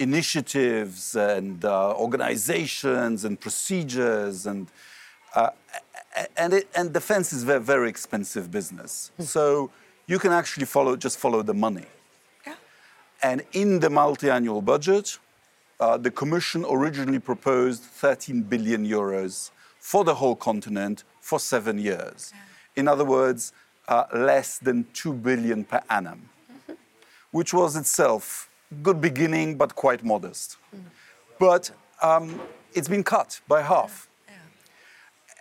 initiatives 0.00 1.14
and 1.14 1.64
uh, 1.64 1.94
organizations 1.94 3.24
and 3.24 3.40
procedures 3.40 4.46
and 4.46 4.66
and, 6.36 6.52
it, 6.54 6.68
and 6.74 6.92
defense 6.92 7.32
is 7.32 7.44
a 7.44 7.46
very, 7.46 7.60
very 7.60 7.88
expensive 7.88 8.50
business. 8.50 9.12
so 9.20 9.70
you 10.08 10.18
can 10.18 10.32
actually 10.32 10.66
follow 10.66 10.96
just 10.96 11.18
follow 11.18 11.40
the 11.40 11.54
money. 11.54 11.86
Yeah. 13.22 13.30
And 13.30 13.42
in 13.52 13.80
the 13.80 13.90
multi-annual 13.90 14.62
budget, 14.62 15.18
uh, 15.78 15.96
the 15.96 16.10
Commission 16.10 16.64
originally 16.68 17.18
proposed 17.18 17.82
13 17.82 18.42
billion 18.42 18.86
euros 18.86 19.50
for 19.78 20.04
the 20.04 20.14
whole 20.14 20.36
continent 20.36 21.04
for 21.20 21.40
seven 21.40 21.78
years. 21.78 22.32
In 22.76 22.86
other 22.86 23.04
words, 23.04 23.52
uh, 23.88 24.04
less 24.14 24.58
than 24.58 24.86
2 24.92 25.12
billion 25.14 25.64
per 25.64 25.80
annum, 25.88 26.28
which 27.30 27.52
was 27.52 27.76
itself 27.76 28.48
a 28.70 28.74
good 28.74 29.00
beginning, 29.00 29.56
but 29.56 29.74
quite 29.74 30.04
modest. 30.04 30.56
But 31.38 31.70
um, 32.02 32.40
it's 32.74 32.88
been 32.88 33.02
cut 33.02 33.40
by 33.48 33.62
half. 33.62 34.08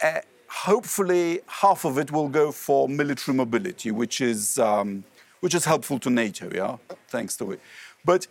Uh, 0.01 0.21
hopefully, 0.47 1.41
half 1.47 1.85
of 1.85 1.97
it 1.97 2.11
will 2.11 2.29
go 2.29 2.51
for 2.51 2.87
military 2.87 3.35
mobility, 3.35 3.91
which 3.91 4.21
is, 4.21 4.57
um, 4.57 5.03
which 5.39 5.55
is 5.55 5.65
helpful 5.65 5.99
to 5.99 6.09
NATO, 6.09 6.49
yeah, 6.53 6.77
thanks 7.07 7.35
to 7.37 7.51
it. 7.51 7.59
But 8.05 8.27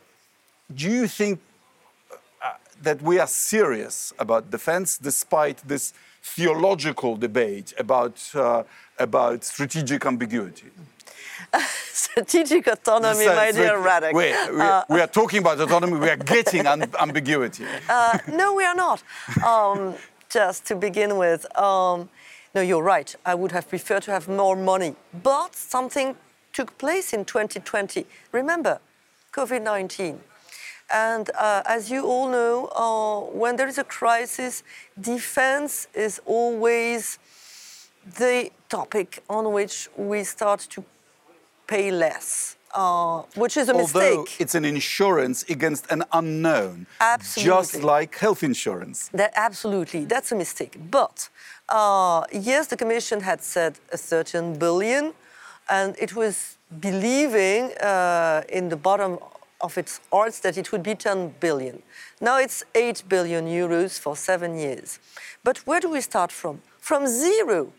do 0.75 0.91
you 0.91 1.07
think 1.07 1.41
uh, 2.43 2.53
that 2.83 3.03
we 3.03 3.19
are 3.19 3.27
serious 3.27 4.13
about 4.19 4.51
defense 4.51 4.99
despite 4.99 5.67
this 5.67 5.95
theological 6.23 7.17
debate 7.17 7.73
about, 7.79 8.31
uh, 8.35 8.65
about 8.99 9.45
strategic 9.45 10.05
ambiguity? 10.05 10.71
strategic 11.93 12.67
autonomy, 12.67 13.27
my 13.27 13.53
dear 13.53 13.79
Radek. 13.79 14.13
We, 14.13 14.33
we, 14.57 14.97
we 14.97 15.01
are 15.01 15.07
talking 15.07 15.41
about 15.41 15.61
autonomy, 15.61 15.99
we 15.99 16.11
are 16.11 16.17
getting 16.17 16.67
ambiguity. 17.01 17.65
Uh, 17.89 18.19
no, 18.29 18.55
we 18.55 18.65
are 18.65 18.75
not. 18.75 19.03
Um, 19.45 19.95
just 20.31 20.67
to 20.67 20.77
begin 20.77 21.17
with, 21.17 21.47
um, 21.59 22.09
no, 22.55 22.61
you're 22.61 22.83
right. 22.83 23.15
I 23.25 23.35
would 23.35 23.53
have 23.53 23.69
preferred 23.69 24.03
to 24.05 24.11
have 24.11 24.29
more 24.29 24.57
money, 24.57 24.95
but 25.23 25.55
something 25.55 26.17
took 26.59 26.77
place 26.77 27.13
in 27.13 27.25
2020. 27.25 28.05
Remember, 28.33 28.81
COVID 29.33 29.63
19. 29.63 30.19
And 30.91 31.31
uh, 31.39 31.63
as 31.77 31.89
you 31.89 32.03
all 32.05 32.29
know, 32.29 32.55
uh, 32.85 33.39
when 33.43 33.55
there 33.57 33.69
is 33.69 33.79
a 33.79 33.85
crisis, 33.85 34.65
defense 35.01 35.87
is 35.95 36.21
always 36.27 37.19
the 38.23 38.51
topic 38.69 39.23
on 39.29 39.53
which 39.53 39.89
we 39.97 40.25
start 40.25 40.61
to 40.75 40.83
pay 41.69 41.93
less, 41.93 42.57
uh, 42.75 43.23
which 43.43 43.57
is 43.57 43.69
a 43.69 43.75
Although 43.75 44.23
mistake. 44.23 44.41
it's 44.41 44.57
an 44.57 44.65
insurance 44.65 45.45
against 45.49 45.85
an 45.93 46.03
unknown, 46.13 46.87
just 47.37 47.75
like 47.85 48.17
health 48.25 48.43
insurance. 48.43 48.99
That, 49.21 49.33
absolutely, 49.37 50.07
that's 50.07 50.33
a 50.33 50.39
mistake. 50.45 50.75
But 50.91 51.29
uh, 51.69 52.25
yes, 52.33 52.67
the 52.67 52.77
Commission 52.77 53.21
had 53.21 53.41
said 53.43 53.73
a 53.93 53.99
certain 53.99 54.59
billion, 54.59 55.13
and 55.69 55.95
it 55.99 56.15
was 56.15 56.57
believing 56.81 57.73
uh, 57.79 58.43
in 58.49 58.69
the 58.69 58.77
bottom 58.77 59.19
of 59.61 59.77
its 59.77 60.01
hearts 60.13 60.41
that 60.41 60.57
it 60.57 60.71
would 60.73 60.83
be 60.83 60.95
10 60.95 61.35
billion. 61.41 61.83
Now 62.21 62.39
it's 62.39 62.65
8 62.75 63.03
billion 63.09 63.47
euros 63.47 63.99
for 63.99 64.17
seven 64.17 64.57
years. 64.57 64.99
But 65.43 65.59
where 65.67 65.81
do 65.81 65.91
we 65.91 66.01
start 66.01 66.31
from? 66.31 66.63
From 66.79 67.07
zero. 67.07 67.73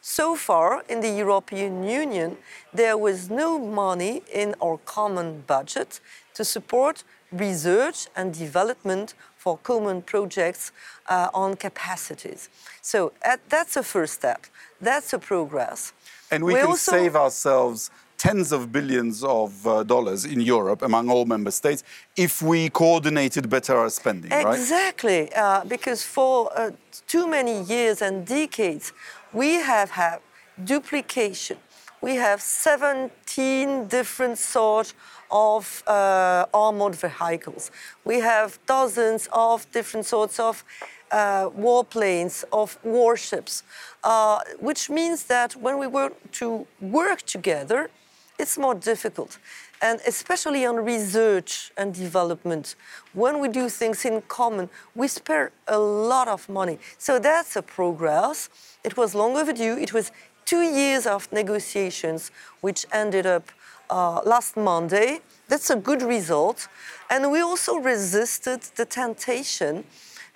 So 0.00 0.36
far, 0.36 0.84
in 0.88 1.00
the 1.00 1.10
European 1.10 1.82
Union, 1.82 2.36
there 2.72 2.96
was 2.96 3.28
no 3.28 3.58
money 3.58 4.22
in 4.32 4.54
our 4.62 4.78
common 4.78 5.42
budget 5.48 6.00
to 6.34 6.44
support 6.44 7.02
research 7.32 8.06
and 8.14 8.32
development 8.32 9.14
for 9.36 9.58
common 9.58 10.02
projects 10.02 10.70
uh, 11.08 11.28
on 11.34 11.56
capacities. 11.56 12.48
So 12.82 13.12
uh, 13.24 13.38
that's 13.48 13.76
a 13.76 13.82
first 13.82 14.14
step. 14.14 14.46
That's 14.80 15.12
a 15.12 15.18
progress. 15.18 15.92
And 16.30 16.44
we, 16.44 16.54
We 16.54 16.60
can 16.60 16.68
also- 16.68 16.92
save 16.92 17.16
ourselves 17.16 17.90
tens 18.18 18.50
of 18.52 18.72
billions 18.72 19.22
of 19.22 19.66
uh, 19.66 19.82
dollars 19.82 20.24
in 20.24 20.40
Europe 20.40 20.82
among 20.82 21.10
all 21.10 21.26
member 21.26 21.50
states 21.50 21.82
if 22.16 22.40
we 22.40 22.70
coordinated 22.70 23.48
better 23.50 23.76
our 23.76 23.90
spending, 23.90 24.30
right? 24.30 24.58
Exactly, 24.58 25.30
uh, 25.34 25.64
because 25.64 26.02
for 26.02 26.50
uh, 26.56 26.70
too 27.06 27.26
many 27.28 27.62
years 27.62 28.00
and 28.00 28.26
decades, 28.26 28.92
we 29.32 29.54
have 29.54 29.90
had 29.90 30.18
duplication. 30.64 31.58
We 32.00 32.14
have 32.16 32.40
17 32.40 33.88
different 33.88 34.38
sorts 34.38 34.94
of 35.30 35.82
uh, 35.86 36.46
armored 36.54 36.94
vehicles. 36.94 37.70
We 38.04 38.20
have 38.20 38.58
dozens 38.66 39.28
of 39.32 39.70
different 39.72 40.06
sorts 40.06 40.38
of 40.38 40.64
uh, 41.10 41.48
warplanes, 41.50 42.44
of 42.52 42.78
warships, 42.82 43.62
uh, 44.04 44.40
which 44.58 44.90
means 44.90 45.24
that 45.24 45.54
when 45.56 45.78
we 45.78 45.86
were 45.86 46.12
to 46.32 46.66
work 46.80 47.22
together, 47.22 47.90
it's 48.38 48.58
more 48.58 48.74
difficult. 48.74 49.38
And 49.82 50.00
especially 50.06 50.64
on 50.64 50.76
research 50.76 51.70
and 51.76 51.92
development, 51.92 52.76
when 53.12 53.40
we 53.40 53.48
do 53.48 53.68
things 53.68 54.04
in 54.04 54.22
common, 54.22 54.70
we 54.94 55.08
spare 55.08 55.52
a 55.68 55.78
lot 55.78 56.28
of 56.28 56.48
money. 56.48 56.78
So 56.98 57.18
that's 57.18 57.56
a 57.56 57.62
progress. 57.62 58.48
It 58.84 58.96
was 58.96 59.14
long 59.14 59.36
overdue. 59.36 59.76
It 59.76 59.92
was 59.92 60.12
two 60.44 60.62
years 60.62 61.06
of 61.06 61.30
negotiations, 61.30 62.30
which 62.62 62.86
ended 62.92 63.26
up 63.26 63.50
uh, 63.90 64.22
last 64.24 64.56
Monday. 64.56 65.20
That's 65.48 65.70
a 65.70 65.76
good 65.76 66.02
result. 66.02 66.68
And 67.10 67.30
we 67.30 67.40
also 67.40 67.76
resisted 67.76 68.62
the 68.76 68.84
temptation 68.84 69.84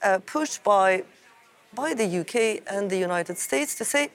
uh, 0.02 0.18
pushed 0.26 0.62
by, 0.62 1.04
by 1.74 1.94
the 1.94 2.20
UK 2.20 2.62
and 2.72 2.90
the 2.90 2.98
United 2.98 3.38
States 3.38 3.74
to 3.76 3.84
say, 3.84 4.10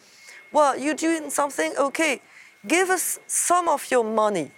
well, 0.51 0.77
you're 0.77 0.95
doing 0.95 1.29
something, 1.29 1.73
okay, 1.77 2.21
give 2.67 2.89
us 2.89 3.19
some 3.27 3.67
of 3.67 3.89
your 3.91 4.03
money. 4.03 4.51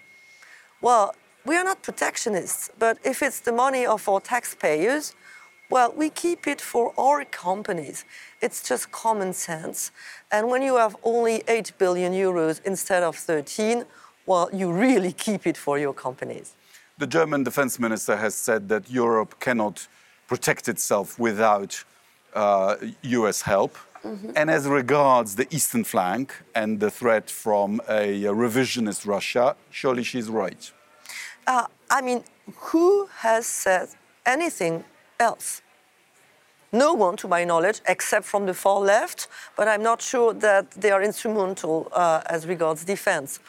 Well, 0.82 1.16
we 1.46 1.56
are 1.56 1.64
not 1.64 1.82
protectionists, 1.82 2.70
but 2.78 2.98
if 3.04 3.22
it's 3.22 3.40
the 3.40 3.52
money 3.52 3.86
of 3.86 4.08
our 4.08 4.20
taxpayers, 4.20 5.16
Well, 5.70 5.94
we 5.98 6.10
keep 6.10 6.48
it 6.48 6.62
for 6.62 6.94
our 6.98 7.26
companies. 7.26 8.06
It's 8.42 8.68
just 8.68 8.92
common 8.92 9.34
sense. 9.34 9.92
And 10.32 10.48
when 10.48 10.62
you 10.62 10.78
have 10.78 10.96
only 11.04 11.44
8 11.48 11.74
billion 11.78 12.14
euros 12.14 12.62
instead 12.64 13.04
of 13.04 13.18
13, 13.18 13.84
well, 14.26 14.50
you 14.54 14.72
really 14.72 15.12
keep 15.12 15.46
it 15.46 15.58
for 15.58 15.78
your 15.78 15.94
companies. 15.94 16.56
The 16.98 17.08
German 17.08 17.44
defense 17.44 17.80
minister 17.80 18.16
has 18.16 18.34
said 18.34 18.70
that 18.70 18.90
Europe 18.90 19.40
cannot 19.40 19.88
protect 20.28 20.68
itself 20.68 21.20
without 21.20 21.86
uh, 22.34 22.76
US 23.02 23.42
help. 23.42 23.78
Mm 24.04 24.20
-hmm. 24.20 24.38
And 24.40 24.50
as 24.50 24.66
regards 24.66 25.34
the 25.36 25.46
eastern 25.50 25.86
flank 25.86 26.44
and 26.54 26.80
the 26.80 26.92
threat 26.92 27.32
from 27.32 27.82
a, 27.88 28.28
a 28.28 28.34
revisionist 28.34 29.06
Russia, 29.06 29.56
surely 29.70 30.04
she's 30.04 30.28
right. 30.28 30.74
Uh, 31.48 31.66
I 32.00 32.02
mean, 32.02 32.24
who 32.72 33.08
has 33.12 33.62
said 33.62 33.88
anything 34.26 34.84
else. 35.20 35.62
No 36.72 36.94
one, 36.94 37.16
to 37.18 37.28
my 37.28 37.46
knowledge, 37.46 37.82
except 37.88 38.26
from 38.26 38.46
the 38.46 38.54
far 38.54 38.80
left, 38.80 39.30
but 39.56 39.68
I'm 39.68 39.82
not 39.82 40.02
sure 40.02 40.34
that 40.34 40.72
they 40.72 40.92
are 40.92 41.02
instrumental 41.06 41.88
uh, 41.94 42.22
as 42.26 42.46
regards 42.46 42.84
defense. 42.84 43.40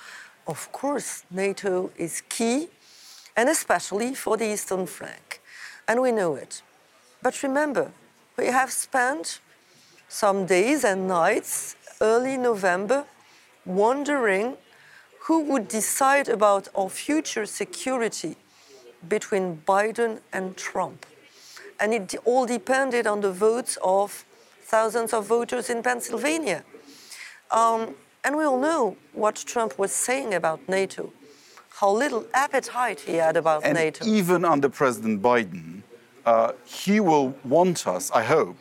Of 0.47 0.71
course, 0.73 1.25
NATO 1.31 1.91
is 1.97 2.23
key, 2.29 2.69
and 3.37 3.49
especially 3.49 4.15
for 4.15 4.37
the 4.37 4.45
Eastern 4.45 4.87
flank, 4.87 5.41
and 5.87 6.01
we 6.01 6.13
know 6.13 6.37
it. 6.37 6.63
But 7.23 7.43
remember, 7.43 7.93
we 8.37 8.47
have 8.47 8.71
spent 8.71 9.41
some 10.09 10.47
days 10.47 10.85
and 10.85 11.07
nights 11.09 11.77
early 12.01 12.37
November 12.37 13.05
wondering 13.65 14.57
who 15.23 15.45
would 15.45 15.69
decide 15.69 16.29
about 16.29 16.69
our 16.75 16.89
future 16.89 17.45
security 17.45 18.37
between 19.09 19.63
Biden 19.67 20.21
and 20.33 20.57
Trump 20.57 21.05
and 21.81 21.95
it 21.95 22.15
all 22.25 22.47
depended 22.47 23.07
on 23.07 23.21
the 23.21 23.33
votes 23.33 23.79
of 23.83 24.25
thousands 24.63 25.13
of 25.13 25.27
voters 25.27 25.71
in 25.71 25.83
Pennsylvania. 25.83 26.65
Um, 27.51 27.95
and 28.25 28.37
we 28.37 28.45
all 28.45 28.59
know 28.59 28.97
what 29.13 29.37
Trump 29.37 29.79
was 29.79 29.93
saying 29.93 30.35
about 30.35 30.69
NATO, 30.69 31.13
how 31.71 31.91
little 31.91 32.27
appetite 32.35 33.01
he 33.01 33.15
had 33.15 33.37
about 33.37 33.65
and 33.65 33.75
NATO. 33.75 34.05
Even 34.05 34.45
under 34.45 34.69
President 34.69 35.23
Biden, 35.23 35.78
uh, 36.29 36.53
he 36.83 36.97
will 37.09 37.29
want 37.57 37.79
us, 37.97 38.05
I 38.21 38.23
hope, 38.37 38.59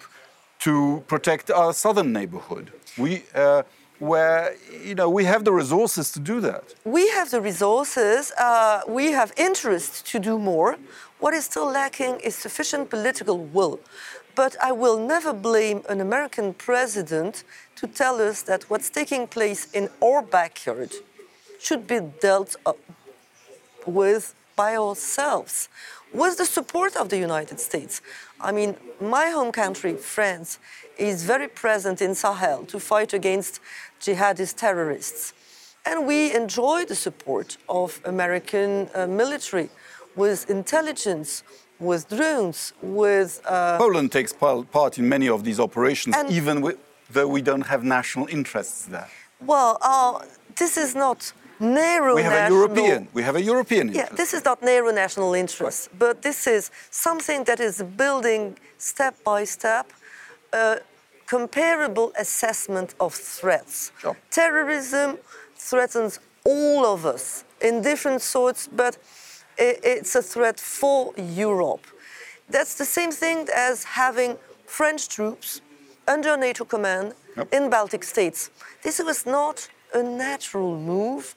to 0.66 1.04
protect 1.14 1.46
our 1.60 1.74
southern 1.84 2.10
neighborhood. 2.20 2.66
We, 3.04 3.12
uh, 3.36 3.64
where 4.12 4.44
you 4.88 4.96
know 5.00 5.10
we 5.20 5.24
have 5.34 5.42
the 5.50 5.56
resources 5.64 6.06
to 6.16 6.20
do 6.32 6.38
that. 6.50 6.64
We 6.98 7.04
have 7.18 7.28
the 7.36 7.42
resources. 7.52 8.20
Uh, 8.48 8.82
we 9.00 9.06
have 9.20 9.30
interest 9.48 9.92
to 10.12 10.18
do 10.30 10.36
more. 10.52 10.72
What 11.24 11.34
is 11.40 11.44
still 11.52 11.70
lacking 11.82 12.14
is 12.28 12.34
sufficient 12.48 12.84
political 12.96 13.38
will. 13.58 13.76
But 14.42 14.54
I 14.70 14.72
will 14.84 15.00
never 15.14 15.32
blame 15.50 15.80
an 15.94 16.00
American 16.08 16.48
president 16.68 17.34
to 17.80 17.86
tell 18.02 18.16
us 18.30 18.38
that 18.50 18.62
what's 18.70 18.90
taking 19.00 19.24
place 19.38 19.62
in 19.80 19.86
our 20.08 20.22
backyard 20.38 20.92
should 21.66 21.84
be 21.94 22.00
dealt 22.28 22.52
with 24.02 24.24
by 24.58 24.76
ourselves, 24.76 25.70
with 26.14 26.38
the 26.38 26.46
support 26.46 26.96
of 26.96 27.10
the 27.10 27.18
United 27.18 27.60
States. 27.60 28.02
I 28.40 28.52
mean, 28.52 28.76
my 29.02 29.30
home 29.30 29.52
country, 29.52 29.96
France, 29.96 30.60
is 30.98 31.24
very 31.24 31.48
present 31.48 32.02
in 32.02 32.16
Sahel 32.16 32.66
to 32.66 32.80
fight 32.80 33.14
against 33.14 33.60
jihadist 34.00 34.56
terrorists. 34.56 35.34
And 35.86 36.06
we 36.06 36.36
enjoy 36.36 36.86
the 36.86 36.96
support 36.96 37.58
of 37.70 38.02
American 38.04 38.90
uh, 38.94 39.08
military 39.08 39.70
with 40.16 40.50
intelligence, 40.50 41.44
with 41.80 42.10
drones, 42.10 42.74
with. 42.82 43.42
Uh, 43.46 43.78
Poland 43.78 44.12
takes 44.12 44.34
part 44.34 44.98
in 44.98 45.08
many 45.08 45.30
of 45.30 45.44
these 45.44 45.60
operations, 45.60 46.16
even 46.30 46.62
with, 46.62 46.78
though 47.10 47.28
we 47.28 47.42
don't 47.42 47.68
have 47.68 47.84
national 47.84 48.28
interests 48.28 48.86
there. 48.86 49.10
Well, 49.40 49.78
uh, 49.82 50.26
this 50.56 50.78
is 50.78 50.96
not 50.96 51.32
narrow 51.60 52.16
we 52.16 52.24
have 52.24 52.32
national, 52.32 52.58
a 52.58 52.62
European. 52.62 53.08
We 53.14 53.24
have 53.24 53.36
a 53.36 53.42
European 53.42 53.88
interest. 53.90 54.12
Yeah, 54.12 54.16
this 54.16 54.34
is 54.34 54.44
not 54.46 54.62
narrow 54.62 54.92
national 54.92 55.34
interest, 55.34 55.90
right. 55.90 56.00
but 56.00 56.22
this 56.22 56.48
is 56.48 56.72
something 56.90 57.44
that 57.46 57.60
is 57.60 57.81
building 57.96 58.58
step 58.77 59.16
by 59.24 59.44
step 59.44 59.92
a 60.53 60.79
comparable 61.25 62.14
assessment 62.18 62.96
of 63.00 63.14
threats. 63.14 63.92
Sure. 64.00 64.16
Terrorism 64.31 65.18
threatens 65.55 66.20
all 66.46 66.86
of 66.86 67.05
us 67.05 67.44
in 67.62 67.81
different 67.81 68.22
sorts, 68.22 68.68
but 68.68 68.98
it's 69.58 70.16
a 70.16 70.22
threat 70.22 70.60
for 70.60 71.14
Europe. 71.18 71.86
That's 72.50 72.75
the 72.75 72.86
same 72.86 73.12
thing 73.12 73.48
as 73.53 73.84
having 73.84 74.38
French 74.66 75.10
troops 75.10 75.62
under 76.08 76.38
NATO 76.38 76.64
command 76.64 77.14
yep. 77.36 77.51
in 77.51 77.70
Baltic 77.70 78.03
states. 78.03 78.50
This 78.84 79.00
was 79.00 79.25
not 79.25 79.68
a 79.94 80.01
natural 80.01 80.77
move 80.79 81.36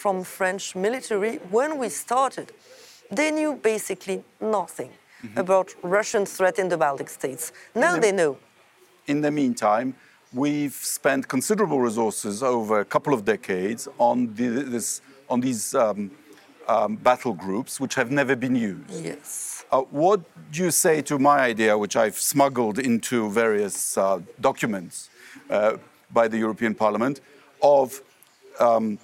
from 0.00 0.24
French 0.24 0.74
military 0.74 1.36
when 1.50 1.70
we 1.78 1.88
started. 1.90 2.52
They 3.10 3.30
knew 3.30 3.52
basically 3.72 4.24
nothing 4.40 4.90
mm-hmm. 4.90 5.38
about 5.38 5.74
Russian 5.82 6.24
threat 6.24 6.58
in 6.58 6.68
the 6.68 6.78
Baltic 6.78 7.10
states. 7.10 7.52
Now 7.74 7.94
the, 7.94 8.00
they 8.00 8.12
know. 8.12 8.38
In 9.06 9.20
the 9.20 9.30
meantime, 9.30 9.94
we've 10.32 10.78
spent 10.98 11.28
considerable 11.28 11.80
resources 11.80 12.42
over 12.42 12.80
a 12.80 12.84
couple 12.84 13.12
of 13.12 13.24
decades 13.24 13.88
on, 13.98 14.34
the, 14.34 14.48
this, 14.74 15.02
on 15.28 15.40
these 15.40 15.74
um, 15.74 16.10
um, 16.66 16.96
battle 16.96 17.34
groups 17.34 17.78
which 17.78 17.94
have 17.94 18.10
never 18.10 18.34
been 18.36 18.56
used. 18.56 19.04
Yes. 19.04 19.64
Uh, 19.70 19.82
what 20.04 20.20
do 20.50 20.64
you 20.64 20.70
say 20.70 21.02
to 21.02 21.18
my 21.18 21.40
idea, 21.40 21.76
which 21.76 21.96
I've 21.96 22.18
smuggled 22.18 22.78
into 22.78 23.30
various 23.30 23.98
uh, 23.98 24.20
documents 24.40 25.10
uh, 25.50 25.76
by 26.10 26.26
the 26.26 26.38
European 26.38 26.74
Parliament, 26.74 27.20
of 27.62 28.00
um, 28.58 28.98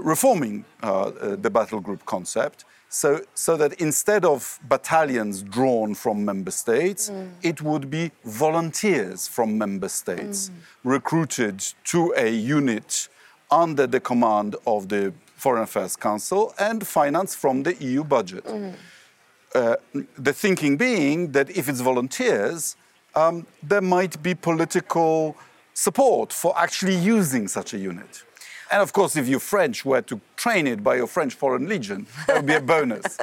reforming 0.00 0.64
uh, 0.82 0.86
uh, 0.86 1.36
the 1.36 1.50
battle 1.50 1.80
group 1.80 2.04
concept? 2.06 2.64
So, 2.88 3.20
so, 3.34 3.56
that 3.56 3.74
instead 3.80 4.24
of 4.24 4.60
battalions 4.68 5.42
drawn 5.42 5.94
from 5.94 6.24
member 6.24 6.52
states, 6.52 7.10
mm. 7.10 7.30
it 7.42 7.60
would 7.60 7.90
be 7.90 8.12
volunteers 8.24 9.26
from 9.26 9.58
member 9.58 9.88
states 9.88 10.48
mm. 10.48 10.54
recruited 10.84 11.58
to 11.84 12.14
a 12.16 12.30
unit 12.30 13.08
under 13.50 13.86
the 13.88 14.00
command 14.00 14.54
of 14.66 14.88
the 14.88 15.12
Foreign 15.36 15.64
Affairs 15.64 15.96
Council 15.96 16.54
and 16.58 16.86
finance 16.86 17.34
from 17.34 17.64
the 17.64 17.74
EU 17.74 18.04
budget. 18.04 18.44
Mm. 18.44 18.74
Uh, 19.54 19.76
the 20.16 20.32
thinking 20.32 20.76
being 20.76 21.32
that 21.32 21.50
if 21.50 21.68
it's 21.68 21.80
volunteers, 21.80 22.76
um, 23.14 23.46
there 23.62 23.80
might 23.80 24.22
be 24.22 24.34
political 24.34 25.36
support 25.74 26.32
for 26.32 26.58
actually 26.58 26.96
using 26.96 27.48
such 27.48 27.74
a 27.74 27.78
unit. 27.78 28.24
And 28.70 28.82
of 28.82 28.92
course, 28.92 29.16
if 29.16 29.28
you 29.28 29.38
French 29.38 29.84
were 29.84 30.02
to 30.02 30.20
train 30.36 30.66
it 30.66 30.82
by 30.82 30.96
your 30.96 31.06
French 31.06 31.34
Foreign 31.34 31.68
Legion, 31.68 32.06
that 32.26 32.36
would 32.36 32.46
be 32.46 32.54
a 32.54 32.60
bonus. 32.60 33.18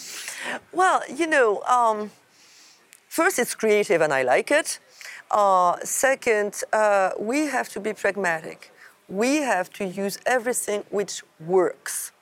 well, 0.72 1.02
you 1.14 1.26
know, 1.26 1.62
um, 1.62 2.10
first, 3.08 3.38
it's 3.38 3.54
creative 3.54 4.00
and 4.02 4.12
I 4.12 4.22
like 4.22 4.50
it. 4.50 4.78
Uh, 5.30 5.76
second, 5.82 6.62
uh, 6.72 7.10
we 7.18 7.46
have 7.46 7.68
to 7.70 7.80
be 7.80 7.92
pragmatic 7.92 8.70
we 9.08 9.36
have 9.36 9.70
to 9.74 9.84
use 9.84 10.18
everything 10.26 10.84
which 10.90 11.22
works. 11.40 12.12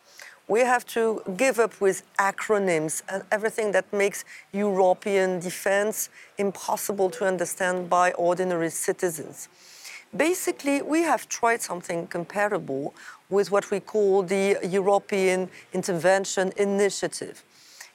We 0.47 0.61
have 0.61 0.85
to 0.89 1.23
give 1.37 1.59
up 1.59 1.81
with 1.81 2.03
acronyms 2.19 3.03
and 3.09 3.23
everything 3.33 3.73
that 3.73 3.91
makes 3.93 4.25
European 4.53 5.41
defense 5.41 6.11
impossible 6.37 7.09
to 7.11 7.25
understand 7.25 7.89
by 7.89 8.13
ordinary 8.13 8.69
citizens. 8.69 9.49
Basically, 10.17 10.81
we 10.81 11.03
have 11.03 11.29
tried 11.29 11.61
something 11.61 12.07
comparable 12.07 12.95
with 13.29 13.51
what 13.51 13.71
we 13.71 13.81
call 13.81 14.23
the 14.23 14.59
European 14.63 15.49
Intervention 15.73 16.53
Initiative. 16.57 17.43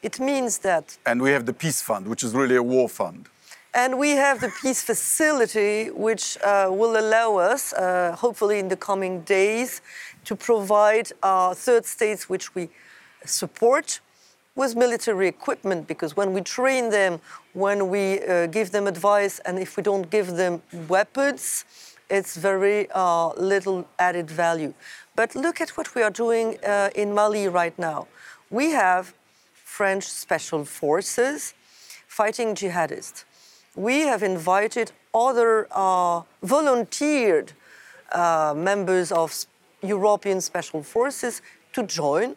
It 0.02 0.20
means 0.20 0.58
that. 0.60 0.98
And 1.06 1.22
we 1.22 1.32
have 1.32 1.46
the 1.46 1.54
Peace 1.54 1.82
Fund, 1.82 2.08
which 2.08 2.24
is 2.24 2.34
really 2.34 2.56
a 2.56 2.64
war 2.64 2.90
fund. 2.90 3.30
And 3.74 4.00
we 4.00 4.12
have 4.12 4.42
the 4.42 4.52
peace 4.62 4.82
facility, 4.82 5.92
which 5.92 6.38
uh, 6.44 6.70
will 6.72 6.98
allow 6.98 7.38
us, 7.38 7.72
uh, 7.74 8.16
hopefully 8.18 8.58
in 8.58 8.68
the 8.68 8.76
coming 8.76 9.22
days, 9.22 9.82
to 10.26 10.36
provide 10.36 11.12
uh, 11.22 11.54
third 11.54 11.86
states 11.86 12.28
which 12.28 12.56
we 12.56 12.70
support 13.26 14.00
with 14.56 14.76
military 14.76 15.28
equipment. 15.28 15.88
Because 15.88 16.18
when 16.18 16.34
we 16.34 16.42
train 16.42 16.90
them, 16.90 17.22
when 17.54 17.90
we 17.90 18.22
uh, 18.24 18.48
give 18.48 18.72
them 18.72 18.88
advice, 18.88 19.40
and 19.46 19.60
if 19.60 19.78
we 19.78 19.84
don't 19.84 20.10
give 20.10 20.32
them 20.32 20.64
weapons, 20.88 21.64
it's 22.10 22.38
very 22.38 22.88
uh, 22.94 23.30
little 23.34 23.88
added 23.98 24.30
value. 24.30 24.74
But 25.16 25.36
look 25.36 25.62
at 25.62 25.70
what 25.78 25.96
we 25.96 26.02
are 26.02 26.12
doing 26.12 26.58
uh, 26.64 26.90
in 26.96 27.14
Mali 27.14 27.48
right 27.48 27.78
now. 27.78 28.08
We 28.50 28.72
have 28.72 29.14
French 29.54 30.04
special 30.04 30.66
forces 30.66 31.54
fighting 32.08 32.56
jihadists 32.56 33.26
we 33.76 34.02
have 34.02 34.24
invited 34.24 34.92
other 35.14 35.68
uh, 35.72 36.22
volunteered 36.44 37.54
uh, 38.12 38.54
members 38.56 39.12
of 39.12 39.46
European 39.82 40.42
Special 40.42 40.84
Forces 40.84 41.42
to 41.74 41.84
join 41.84 42.36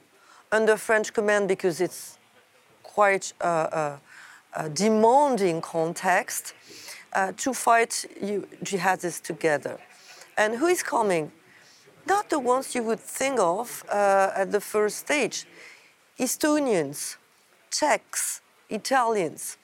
under 0.52 0.76
French 0.76 1.12
command 1.12 1.48
because 1.48 1.80
it's 1.80 2.18
quite 2.82 3.32
uh, 3.40 3.44
uh 3.44 3.98
uh, 4.54 4.68
demanding 4.68 5.62
context 5.62 6.52
uh, 7.14 7.32
to 7.36 7.52
fight 7.52 8.04
you, 8.20 8.46
jihadists 8.62 9.22
together. 9.22 9.78
And 10.36 10.56
who 10.56 10.66
is 10.66 10.82
coming? 10.82 11.32
Not 12.06 12.30
the 12.30 12.38
ones 12.38 12.74
you 12.74 12.82
would 12.82 13.00
think 13.00 13.38
of 13.38 13.84
uh, 13.88 14.30
at 14.34 14.50
the 14.50 14.60
first 14.60 14.98
stage 14.98 15.46
Estonians, 16.18 17.16
Czechs, 17.70 18.40
Italians, 18.68 19.56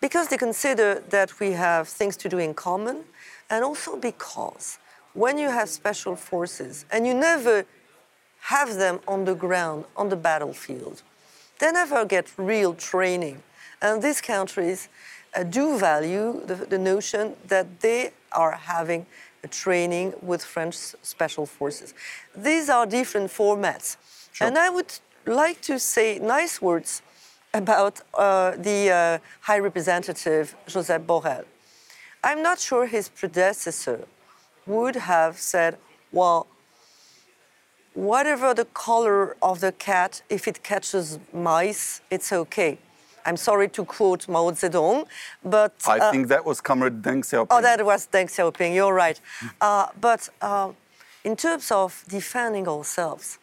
because 0.00 0.28
they 0.28 0.36
consider 0.36 1.02
that 1.10 1.38
we 1.40 1.52
have 1.52 1.88
things 1.88 2.16
to 2.18 2.28
do 2.28 2.38
in 2.38 2.54
common, 2.54 3.04
and 3.50 3.64
also 3.64 3.96
because 3.96 4.78
when 5.14 5.38
you 5.38 5.48
have 5.48 5.68
special 5.68 6.16
forces 6.16 6.84
and 6.90 7.06
you 7.06 7.14
never 7.14 7.64
have 8.40 8.74
them 8.74 9.00
on 9.06 9.24
the 9.24 9.34
ground, 9.34 9.84
on 9.96 10.08
the 10.08 10.16
battlefield, 10.16 11.02
they 11.58 11.70
never 11.70 12.04
get 12.04 12.32
real 12.36 12.74
training. 12.74 13.42
And 13.80 14.02
these 14.02 14.20
countries 14.20 14.88
do 15.48 15.78
value 15.78 16.42
the, 16.44 16.54
the 16.54 16.78
notion 16.78 17.34
that 17.48 17.80
they 17.80 18.10
are 18.32 18.52
having 18.52 19.06
a 19.44 19.48
training 19.48 20.14
with 20.22 20.44
French 20.44 20.76
special 21.02 21.46
forces. 21.46 21.94
These 22.36 22.68
are 22.68 22.86
different 22.86 23.30
formats. 23.30 23.96
Sure. 24.32 24.46
And 24.46 24.58
I 24.58 24.70
would 24.70 24.92
like 25.26 25.60
to 25.62 25.78
say 25.78 26.18
nice 26.18 26.60
words 26.60 27.02
about 27.54 28.00
uh, 28.14 28.52
the 28.56 28.90
uh, 28.90 29.18
High 29.40 29.58
Representative 29.58 30.54
Josep 30.66 31.06
Borrell. 31.06 31.44
I'm 32.24 32.42
not 32.42 32.58
sure 32.60 32.86
his 32.86 33.08
predecessor 33.08 34.06
would 34.66 34.96
have 34.96 35.38
said, 35.38 35.76
well, 36.12 36.46
whatever 37.94 38.54
the 38.54 38.64
color 38.66 39.36
of 39.42 39.60
the 39.60 39.72
cat, 39.72 40.22
if 40.30 40.46
it 40.46 40.62
catches 40.62 41.18
mice, 41.32 42.00
it's 42.10 42.32
okay. 42.32 42.78
I'm 43.24 43.36
sorry 43.36 43.68
to 43.68 43.84
quote 43.84 44.28
Mao 44.28 44.50
Zedong, 44.50 45.06
but 45.44 45.74
I 45.86 45.98
uh, 45.98 46.10
think 46.10 46.28
that 46.28 46.44
was 46.44 46.60
Comrade 46.60 47.02
Deng 47.02 47.22
Xiaoping. 47.22 47.46
Oh, 47.50 47.62
that 47.62 47.84
was 47.84 48.06
Deng 48.06 48.26
Xiaoping, 48.26 48.74
you're 48.74 48.94
right. 48.94 49.20
Uh, 49.60 49.86
but 50.00 50.28
uh, 50.40 50.72
in 51.24 51.36
terms 51.36 51.70
of 51.70 52.04
defending 52.08 52.66
ourselves, 52.68 53.38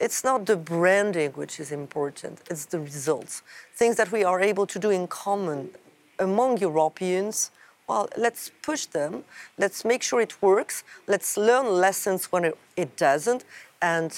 it's 0.00 0.22
not 0.22 0.46
the 0.46 0.56
branding 0.56 1.32
which 1.32 1.58
is 1.58 1.72
important, 1.72 2.40
it's 2.48 2.66
the 2.66 2.78
results. 2.78 3.42
Things 3.74 3.96
that 3.96 4.12
we 4.12 4.22
are 4.22 4.40
able 4.40 4.66
to 4.66 4.78
do 4.78 4.90
in 4.90 5.08
common 5.08 5.70
among 6.18 6.58
Europeans. 6.58 7.50
Well, 7.88 8.08
let's 8.16 8.50
push 8.62 8.84
them, 8.86 9.24
let's 9.56 9.84
make 9.84 10.02
sure 10.02 10.20
it 10.20 10.42
works, 10.42 10.84
let's 11.06 11.36
learn 11.38 11.66
lessons 11.66 12.30
when 12.30 12.44
it, 12.44 12.58
it 12.76 12.96
doesn't. 12.96 13.44
And 13.80 14.12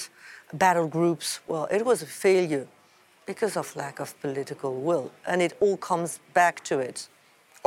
battle 0.53 0.87
groups, 0.87 1.39
well, 1.47 1.67
it 1.71 1.85
was 1.85 2.01
a 2.01 2.05
failure 2.05 2.67
because 3.33 3.55
of 3.61 3.67
lack 3.83 3.97
of 4.05 4.09
political 4.25 4.73
will. 4.87 5.07
And 5.31 5.37
it 5.47 5.53
all 5.63 5.77
comes 5.91 6.11
back 6.39 6.55
to 6.71 6.75
it. 6.89 6.99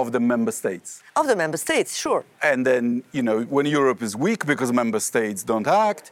of 0.02 0.08
the 0.16 0.22
member 0.32 0.52
states. 0.62 0.88
Of 1.20 1.26
the 1.32 1.36
member 1.42 1.58
states, 1.66 1.90
sure. 2.04 2.22
And 2.50 2.60
then, 2.70 2.84
you 3.16 3.22
know, 3.28 3.38
when 3.56 3.66
Europe 3.80 4.00
is 4.06 4.12
weak 4.26 4.40
because 4.52 4.68
member 4.82 5.00
states 5.12 5.40
don't 5.52 5.68
act, 5.90 6.04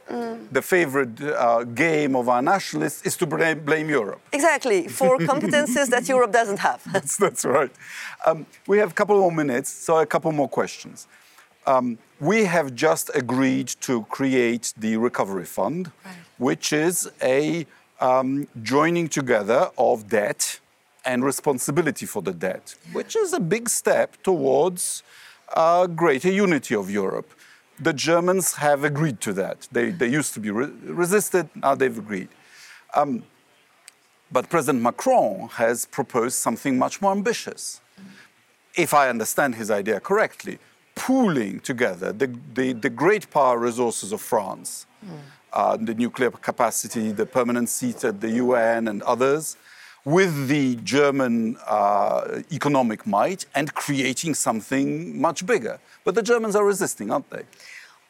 the 0.59 0.63
favorite 0.75 1.15
uh, 1.21 1.65
game 1.87 2.13
of 2.21 2.25
our 2.35 2.43
nationalists 2.55 3.01
is 3.09 3.15
to 3.21 3.27
blame, 3.35 3.59
blame 3.71 3.89
Europe. 4.01 4.21
Exactly, 4.41 4.81
for 4.99 5.13
competences 5.33 5.87
that 5.95 6.05
Europe 6.15 6.33
doesn't 6.41 6.61
have. 6.69 6.81
That's, 6.95 7.15
that's 7.25 7.45
right. 7.59 7.73
Um, 8.27 8.39
we 8.71 8.77
have 8.83 8.91
a 8.95 8.97
couple 9.01 9.17
more 9.25 9.37
minutes, 9.45 9.69
so 9.87 9.93
a 9.99 10.07
couple 10.15 10.31
more 10.43 10.51
questions. 10.61 10.99
Um, 11.73 11.87
we 12.31 12.39
have 12.57 12.69
just 12.87 13.07
agreed 13.23 13.69
to 13.87 13.95
create 14.17 14.65
the 14.85 14.93
Recovery 15.09 15.49
Fund, 15.57 15.85
which 16.49 16.67
is 16.73 16.97
a 17.39 17.67
um, 18.03 18.49
joining 18.63 19.09
together 19.09 19.71
of 19.79 20.09
debt 20.09 20.61
and 21.05 21.25
responsibility 21.25 22.05
for 22.05 22.21
the 22.21 22.33
debt, 22.33 22.75
which 22.93 23.17
is 23.17 23.33
a 23.33 23.41
big 23.41 23.69
step 23.69 24.21
towards 24.23 25.03
uh, 25.55 25.87
greater 25.87 26.31
unity 26.31 26.75
of 26.75 26.91
Europe. 26.91 27.31
The 27.79 27.93
Germans 27.93 28.55
have 28.55 28.85
agreed 28.85 29.21
to 29.23 29.33
that. 29.35 29.69
They, 29.73 29.91
they 29.91 30.09
used 30.09 30.35
to 30.35 30.41
be 30.41 30.51
re- 30.51 30.73
resisted, 30.85 31.49
now 31.55 31.75
they've 31.75 31.97
agreed. 31.97 32.29
Um, 32.95 33.23
but 34.31 34.49
President 34.49 34.83
Macron 34.83 35.49
has 35.51 35.87
proposed 35.87 36.37
something 36.37 36.79
much 36.79 37.01
more 37.01 37.13
ambitious. 37.13 37.81
If 38.75 38.95
I 38.95 39.09
understand 39.09 39.55
his 39.55 39.71
idea 39.71 40.01
correctly, 40.01 40.59
pooling 40.95 41.61
together 41.61 42.13
the, 42.13 42.35
the, 42.55 42.73
the 42.73 42.91
great 42.91 43.31
power 43.31 43.59
resources 43.59 44.13
of 44.13 44.21
France, 44.21 44.87
uh, 45.53 45.77
the 45.77 45.95
nuclear 45.95 46.31
capacity, 46.31 47.13
the 47.13 47.27
permanent 47.27 47.69
seat 47.69 48.05
at 48.05 48.21
the 48.21 48.31
UN, 48.31 48.89
and 48.89 49.03
others, 49.03 49.57
with 50.05 50.49
the 50.49 50.77
German 50.77 51.57
uh, 51.67 52.43
economic 52.51 53.07
might 53.07 53.47
and 53.55 53.73
creating 53.75 54.35
something 54.35 55.21
much 55.21 55.47
bigger. 55.47 55.79
But 56.05 56.15
the 56.15 56.23
Germans 56.23 56.57
are 56.57 56.65
resisting, 56.65 57.11
aren't 57.11 57.31
they? 57.31 57.45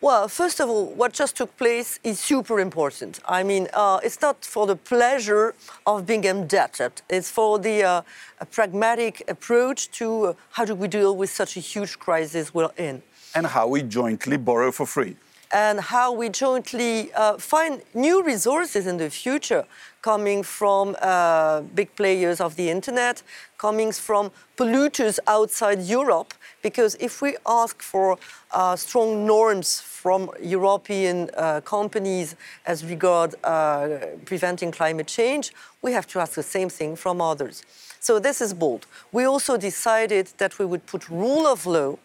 Well, 0.01 0.27
first 0.27 0.59
of 0.59 0.69
all, 0.69 0.87
what 0.87 1.13
just 1.13 1.37
took 1.37 1.57
place 1.57 2.01
is 2.03 2.19
super 2.19 2.59
important. 2.59 3.21
I 3.25 3.45
mean, 3.45 3.69
uh, 3.73 4.01
it's 4.03 4.21
not 4.21 4.45
for 4.45 4.67
the 4.67 4.75
pleasure 4.75 5.55
of 5.87 6.07
being 6.07 6.25
indebted. 6.25 7.03
It's 7.09 7.31
for 7.31 7.61
the 7.61 7.85
uh, 7.85 8.03
pragmatic 8.51 9.23
approach 9.29 9.93
to 9.93 10.27
uh, 10.27 10.35
how 10.51 10.65
do 10.65 10.75
we 10.75 10.89
deal 10.89 11.17
with 11.17 11.31
such 11.31 11.57
a 11.57 11.61
huge 11.61 12.01
crisis 12.01 12.53
we're 12.53 12.71
in, 12.77 13.03
And 13.37 13.47
how 13.47 13.69
we 13.69 13.83
jointly 13.83 14.39
borrow 14.39 14.73
for 14.73 14.87
free. 14.87 15.15
And 15.53 15.81
how 15.81 16.13
we 16.13 16.31
jointly 16.31 17.13
uh, 17.13 17.37
find 17.37 17.83
new 17.95 18.23
resources 18.23 18.87
in 18.87 18.97
the 18.97 19.11
future, 19.11 19.65
coming 20.01 20.43
from 20.43 20.97
uh, 21.01 21.61
big 21.75 21.95
players 21.95 22.41
of 22.41 22.57
the 22.57 22.71
internet, 22.71 23.23
coming 23.59 23.93
from 23.93 24.31
polluters 24.57 25.19
outside 25.27 25.81
Europe. 25.83 26.35
Because 26.63 26.97
if 27.01 27.21
we 27.21 27.37
ask 27.47 27.83
for 27.83 28.19
uh, 28.51 28.77
strong 28.77 29.27
norms 29.27 29.81
from 29.81 30.31
European 30.43 31.29
uh, 31.37 31.61
companies 31.61 32.35
as 32.67 32.85
regard 32.85 33.35
uh, 33.45 33.89
preventing 34.25 34.73
climate 34.73 35.07
change, 35.07 35.53
we 35.83 35.93
have 35.93 36.07
to 36.07 36.19
ask 36.19 36.33
the 36.35 36.43
same 36.43 36.69
thing 36.69 36.97
from 36.97 37.21
others. 37.21 37.63
So 38.01 38.19
this 38.19 38.41
is 38.41 38.55
bold. 38.55 38.87
We 39.13 39.25
also 39.25 39.57
decided 39.57 40.29
that 40.39 40.59
we 40.59 40.65
would 40.65 40.87
put 40.87 41.09
rule 41.09 41.47
of 41.47 41.67
law 41.67 41.99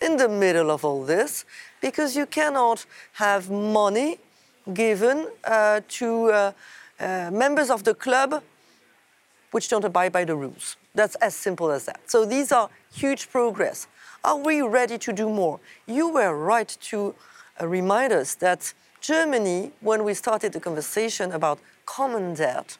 in 0.00 0.16
the 0.16 0.28
middle 0.28 0.70
of 0.70 0.84
all 0.84 1.04
this 1.04 1.44
because 1.80 2.16
you 2.16 2.26
cannot 2.26 2.84
have 3.14 3.50
money 3.50 4.18
given 4.74 5.28
uh, 5.44 5.80
to 5.88 6.30
uh, 6.30 6.52
uh, 7.00 7.30
members 7.32 7.70
of 7.70 7.84
the 7.84 7.94
club 7.94 8.42
which 9.50 9.68
don't 9.68 9.84
abide 9.84 10.12
by 10.12 10.24
the 10.24 10.36
rules. 10.36 10.76
That's 10.94 11.16
as 11.16 11.34
simple 11.34 11.70
as 11.70 11.84
that. 11.86 12.00
So 12.06 12.24
these 12.24 12.52
are 12.52 12.68
huge 12.92 13.30
progress. 13.30 13.86
Are 14.22 14.36
we 14.36 14.60
ready 14.62 14.98
to 14.98 15.12
do 15.12 15.28
more? 15.28 15.60
You 15.86 16.08
were 16.12 16.36
right 16.36 16.68
to 16.90 17.14
uh, 17.60 17.66
remind 17.66 18.12
us 18.12 18.34
that 18.36 18.72
Germany, 19.00 19.72
when 19.80 20.04
we 20.04 20.14
started 20.14 20.52
the 20.52 20.60
conversation 20.60 21.32
about 21.32 21.58
common 21.86 22.34
debt, 22.34 22.76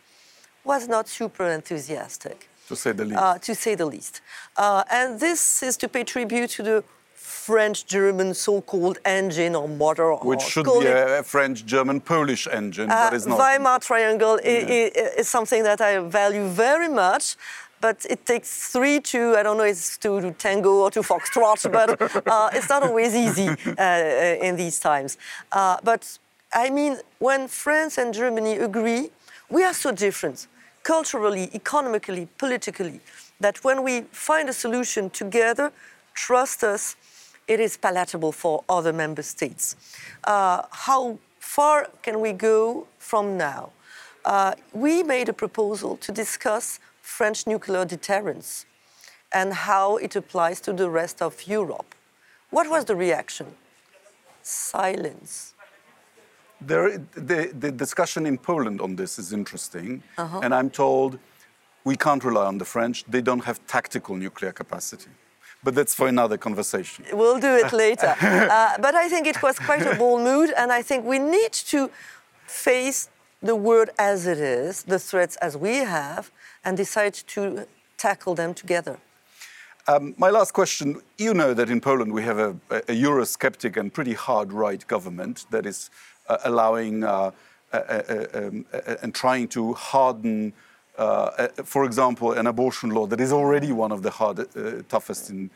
was 0.65 0.87
not 0.87 1.09
super 1.09 1.49
enthusiastic 1.49 2.49
To 2.69 2.77
say 2.77 2.93
the 2.93 3.05
least. 3.07 3.19
uh, 3.23 3.39
to 3.39 3.55
say 3.55 3.75
the 3.75 3.87
least. 3.87 4.21
Uh, 4.57 4.85
and 4.91 5.19
this 5.19 5.63
is 5.63 5.77
to 5.79 5.89
pay 5.89 6.05
tribute 6.05 6.51
to 6.51 6.63
the 6.63 6.85
French-German 7.51 8.35
so-called 8.35 8.99
engine 9.05 9.55
or 9.55 9.67
motor. 9.69 10.15
which 10.31 10.45
or 10.45 10.51
should 10.53 10.65
be 10.67 10.87
a, 10.87 11.19
a 11.21 11.23
French, 11.23 11.65
German, 11.67 12.01
Polish 12.01 12.47
engine, 12.61 12.89
uh, 12.91 12.95
but 13.11 13.15
is 13.15 13.27
not. 13.27 13.39
Weimar 13.39 13.79
Triangle 13.81 14.39
i- 14.45 14.67
i- 14.77 14.91
is 15.21 15.29
something 15.29 15.63
that 15.65 15.81
I 15.81 15.99
value 15.99 16.47
very 16.49 16.89
much. 16.89 17.37
But 17.81 18.05
it 18.11 18.27
takes 18.27 18.49
three 18.75 19.01
to, 19.13 19.21
I 19.39 19.43
don't 19.43 19.57
know, 19.57 19.65
it's 19.65 19.97
to, 20.05 20.21
to 20.21 20.31
tango 20.33 20.73
or 20.85 20.91
to 20.91 21.01
foxtrot, 21.03 21.61
but 21.73 21.89
uh, 22.35 22.51
it's 22.57 22.69
not 22.69 22.83
always 22.83 23.15
easy 23.15 23.49
uh, 23.49 24.47
in 24.47 24.57
these 24.57 24.79
times. 24.79 25.17
Uh, 25.51 25.77
but 25.83 26.03
I 26.65 26.69
mean, 26.69 26.99
when 27.21 27.49
France 27.49 27.97
and 27.97 28.13
Germany 28.13 28.55
agree, 28.59 29.03
we 29.49 29.65
are 29.65 29.73
so 29.85 29.93
different, 29.93 30.47
culturally, 30.83 31.49
economically, 31.55 32.29
politically, 32.37 33.01
that 33.41 33.65
when 33.65 33.79
we 33.83 34.03
find 34.13 34.49
a 34.51 34.53
solution 34.65 35.09
together, 35.09 35.73
trust 36.13 36.63
us, 36.63 36.97
it 37.49 37.61
is 37.61 37.77
palatable 37.77 38.33
for 38.33 38.65
other 38.69 38.93
member 38.93 39.23
states. 39.23 39.77
Uh, 40.25 40.63
how 40.71 41.19
far 41.39 41.89
can 42.03 42.21
we 42.21 42.33
go 42.33 42.87
from 42.99 43.37
now? 43.37 43.71
Uh, 44.25 44.53
we 44.73 45.03
made 45.03 45.29
a 45.29 45.33
proposal 45.33 45.97
to 45.97 46.13
discuss 46.13 46.79
French 47.03 47.47
nuclear 47.47 47.85
deterrence 47.85 48.67
and 49.33 49.53
how 49.53 49.97
it 49.97 50.17
applies 50.17 50.61
to 50.61 50.73
the 50.73 50.89
rest 50.91 51.23
of 51.23 51.47
Europe. 51.47 51.95
What 52.51 52.69
was 52.69 52.85
the 52.85 52.97
reaction? 52.97 53.47
Silence. 54.43 55.55
There, 56.61 56.99
the, 57.15 57.51
the 57.59 57.73
discussion 57.73 58.27
in 58.27 58.37
Poland 58.37 58.81
on 58.81 58.97
this 58.97 59.19
is 59.19 59.33
interesting, 59.33 60.03
Uh-huh. 60.19 60.41
and 60.43 60.55
I'm 60.55 60.71
told 60.71 61.19
we 61.85 61.97
can't 61.97 62.23
rely 62.23 62.45
on 62.47 62.59
the 62.59 62.65
French. 62.65 63.05
They 63.09 63.23
don't 63.23 63.45
have 63.45 63.59
tactical 63.67 64.17
nuclear 64.17 64.53
capacity. 64.53 65.11
But 65.63 65.75
that's 65.75 65.95
for 65.95 66.09
another 66.09 66.39
conversation. 66.39 67.05
We'll 67.13 67.41
do 67.41 67.55
it 67.57 67.73
later. 67.73 68.15
Uh, 68.51 68.77
but 68.79 68.95
I 68.95 69.09
think 69.09 69.27
it 69.27 69.43
was 69.43 69.59
quite 69.59 69.87
a 69.87 69.95
bold 69.95 70.23
mood, 70.23 70.51
and 70.57 70.73
I 70.73 70.83
think 70.83 71.05
we 71.05 71.19
need 71.19 71.53
to 71.53 71.91
face 72.47 73.09
the 73.43 73.55
world 73.55 73.91
as 73.99 74.27
it 74.27 74.39
is, 74.39 74.83
the 74.83 74.99
threats 74.99 75.37
as 75.37 75.57
we 75.57 75.77
have, 75.77 76.31
and 76.65 76.77
decide 76.77 77.15
to 77.15 77.67
tackle 77.97 78.35
them 78.35 78.55
together. 78.55 78.99
Um, 79.87 80.15
my 80.19 80.31
last 80.31 80.53
question 80.53 81.01
you 81.19 81.35
know 81.35 81.55
that 81.55 81.71
in 81.71 81.81
Poland 81.81 82.13
we 82.13 82.23
have 82.23 82.39
a, 82.39 82.51
a 82.71 82.95
Eurosceptic 83.07 83.77
and 83.77 83.93
pretty 83.93 84.15
hard 84.15 84.53
right 84.53 84.87
government 84.87 85.47
that 85.51 85.67
is 85.67 85.91
uh, 86.29 86.37
allowing 86.45 87.03
uh, 87.03 87.31
um, 87.73 88.67
and 89.03 89.15
trying 89.15 89.49
to 89.49 89.75
harden. 89.75 90.53
Uh, 91.01 91.49
for 91.65 91.87
example, 91.87 92.33
an 92.33 92.47
abortion 92.47 92.91
law 92.91 93.07
that 93.07 93.21
is 93.21 93.33
already 93.33 93.73
one 93.73 93.91
of 93.91 94.03
the 94.03 94.11
hard, 94.11 94.39
uh, 94.41 94.83
toughest 94.87 95.31
in, 95.31 95.51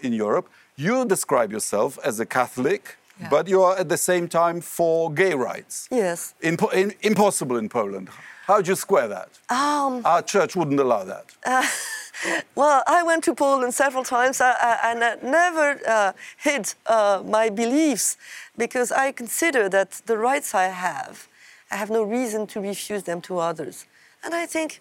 in 0.00 0.14
Europe. 0.14 0.48
You 0.76 1.04
describe 1.04 1.52
yourself 1.52 1.98
as 2.02 2.20
a 2.20 2.24
Catholic, 2.24 2.96
yeah. 3.20 3.28
but 3.28 3.48
you 3.48 3.60
are 3.60 3.76
at 3.76 3.90
the 3.90 3.98
same 3.98 4.28
time 4.28 4.62
for 4.62 5.12
gay 5.12 5.34
rights. 5.34 5.88
Yes. 5.90 6.34
Impo 6.42 6.72
in, 6.72 6.94
impossible 7.02 7.58
in 7.58 7.68
Poland. 7.68 8.08
How 8.46 8.62
do 8.62 8.70
you 8.70 8.76
square 8.76 9.08
that? 9.08 9.28
Um, 9.50 10.00
Our 10.06 10.22
church 10.22 10.56
wouldn't 10.56 10.80
allow 10.80 11.04
that. 11.04 11.26
Uh, 11.44 11.66
well, 12.54 12.82
I 12.86 13.02
went 13.02 13.24
to 13.24 13.34
Poland 13.34 13.74
several 13.74 14.04
times 14.04 14.40
uh, 14.40 14.54
uh, 14.58 14.76
and 14.84 15.04
I 15.04 15.16
never 15.22 15.78
uh, 15.86 16.12
hid 16.38 16.72
uh, 16.86 17.22
my 17.26 17.50
beliefs 17.50 18.16
because 18.56 18.90
I 18.90 19.12
consider 19.12 19.68
that 19.68 20.00
the 20.06 20.16
rights 20.16 20.54
I 20.54 20.68
have, 20.68 21.28
I 21.70 21.76
have 21.76 21.90
no 21.90 22.02
reason 22.02 22.46
to 22.46 22.60
refuse 22.62 23.02
them 23.02 23.20
to 23.20 23.38
others. 23.38 23.84
And 24.24 24.34
I 24.34 24.46
think 24.46 24.80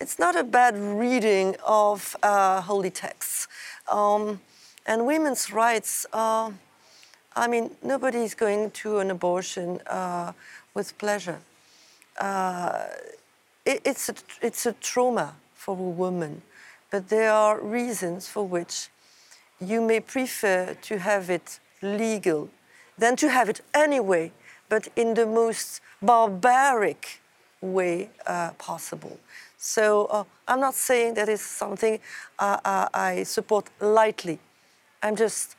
it's 0.00 0.18
not 0.18 0.36
a 0.36 0.44
bad 0.44 0.76
reading 0.76 1.56
of 1.66 2.16
uh, 2.22 2.60
holy 2.62 2.90
texts. 2.90 3.48
Um, 3.90 4.40
and 4.86 5.06
women's 5.06 5.52
rights, 5.52 6.06
uh, 6.12 6.50
I 7.36 7.48
mean, 7.48 7.70
nobody 7.82 8.18
is 8.18 8.34
going 8.34 8.70
to 8.82 8.98
an 8.98 9.10
abortion 9.10 9.80
with 10.74 10.96
pleasure. 10.98 11.38
It, 13.66 13.82
it's, 13.84 14.08
a, 14.08 14.14
it's 14.42 14.66
a 14.66 14.72
trauma 14.72 15.34
for 15.54 15.76
a 15.76 15.90
woman 15.90 16.42
but 16.90 17.08
there 17.08 17.32
are 17.32 17.60
reasons 17.60 18.26
for 18.26 18.46
which 18.46 18.88
you 19.60 19.80
may 19.80 20.00
prefer 20.00 20.74
to 20.82 20.98
have 20.98 21.30
it 21.30 21.60
legal 21.82 22.50
than 22.98 23.16
to 23.16 23.30
have 23.30 23.48
it 23.48 23.60
anyway, 23.72 24.32
but 24.68 24.88
in 24.96 25.14
the 25.14 25.26
most 25.26 25.80
barbaric 26.02 27.19
way 27.60 28.10
uh, 28.26 28.50
possible. 28.58 29.18
So 29.56 30.06
uh, 30.06 30.24
I'm 30.48 30.60
not 30.60 30.74
saying 30.74 31.14
that 31.14 31.28
is 31.28 31.42
something 31.42 31.98
uh, 32.38 32.58
uh 32.64 32.88
I 32.94 33.24
support 33.24 33.68
lightly. 33.80 34.38
I'm 35.02 35.16
just 35.16 35.56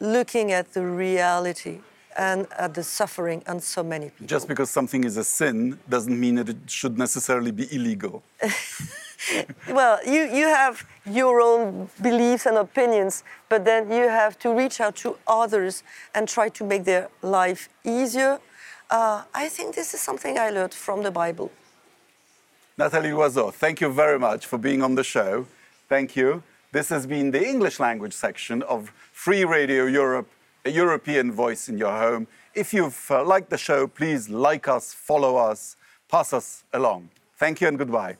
looking 0.00 0.52
at 0.52 0.72
the 0.72 0.84
reality 0.84 1.80
and 2.16 2.46
at 2.58 2.74
the 2.74 2.82
suffering 2.82 3.42
on 3.46 3.60
so 3.60 3.82
many 3.82 4.10
people. 4.10 4.26
Just 4.26 4.46
because 4.48 4.70
something 4.70 5.04
is 5.04 5.16
a 5.16 5.24
sin 5.24 5.78
doesn't 5.88 6.18
mean 6.18 6.34
that 6.36 6.48
it 6.48 6.58
should 6.66 6.98
necessarily 6.98 7.52
be 7.52 7.66
illegal. 7.74 8.22
well, 9.68 9.98
you, 10.06 10.22
you 10.22 10.46
have 10.46 10.84
your 11.06 11.40
own 11.40 11.88
beliefs 12.00 12.46
and 12.46 12.56
opinions, 12.56 13.24
but 13.48 13.64
then 13.64 13.90
you 13.90 14.08
have 14.08 14.38
to 14.40 14.54
reach 14.54 14.80
out 14.80 14.96
to 14.96 15.16
others 15.26 15.82
and 16.14 16.28
try 16.28 16.48
to 16.50 16.64
make 16.64 16.84
their 16.84 17.08
life 17.22 17.68
easier. 17.84 18.38
Uh, 18.92 19.22
I 19.34 19.48
think 19.48 19.74
this 19.74 19.94
is 19.94 20.02
something 20.02 20.38
I 20.38 20.50
learned 20.50 20.74
from 20.74 21.02
the 21.02 21.10
Bible. 21.10 21.50
Nathalie 22.76 23.08
Loiseau, 23.08 23.50
thank 23.50 23.80
you 23.80 23.90
very 23.90 24.18
much 24.18 24.44
for 24.44 24.58
being 24.58 24.82
on 24.82 24.96
the 24.96 25.02
show. 25.02 25.46
Thank 25.88 26.14
you. 26.14 26.42
This 26.72 26.90
has 26.90 27.06
been 27.06 27.30
the 27.30 27.42
English 27.42 27.80
language 27.80 28.12
section 28.12 28.62
of 28.64 28.92
Free 29.12 29.46
Radio 29.46 29.86
Europe, 29.86 30.28
a 30.66 30.70
European 30.70 31.32
voice 31.32 31.70
in 31.70 31.78
your 31.78 31.96
home. 31.96 32.26
If 32.54 32.74
you've 32.74 33.10
uh, 33.10 33.24
liked 33.24 33.48
the 33.48 33.56
show, 33.56 33.86
please 33.86 34.28
like 34.28 34.68
us, 34.68 34.92
follow 34.92 35.36
us, 35.36 35.76
pass 36.10 36.34
us 36.34 36.64
along. 36.74 37.08
Thank 37.38 37.62
you 37.62 37.68
and 37.68 37.78
goodbye. 37.78 38.18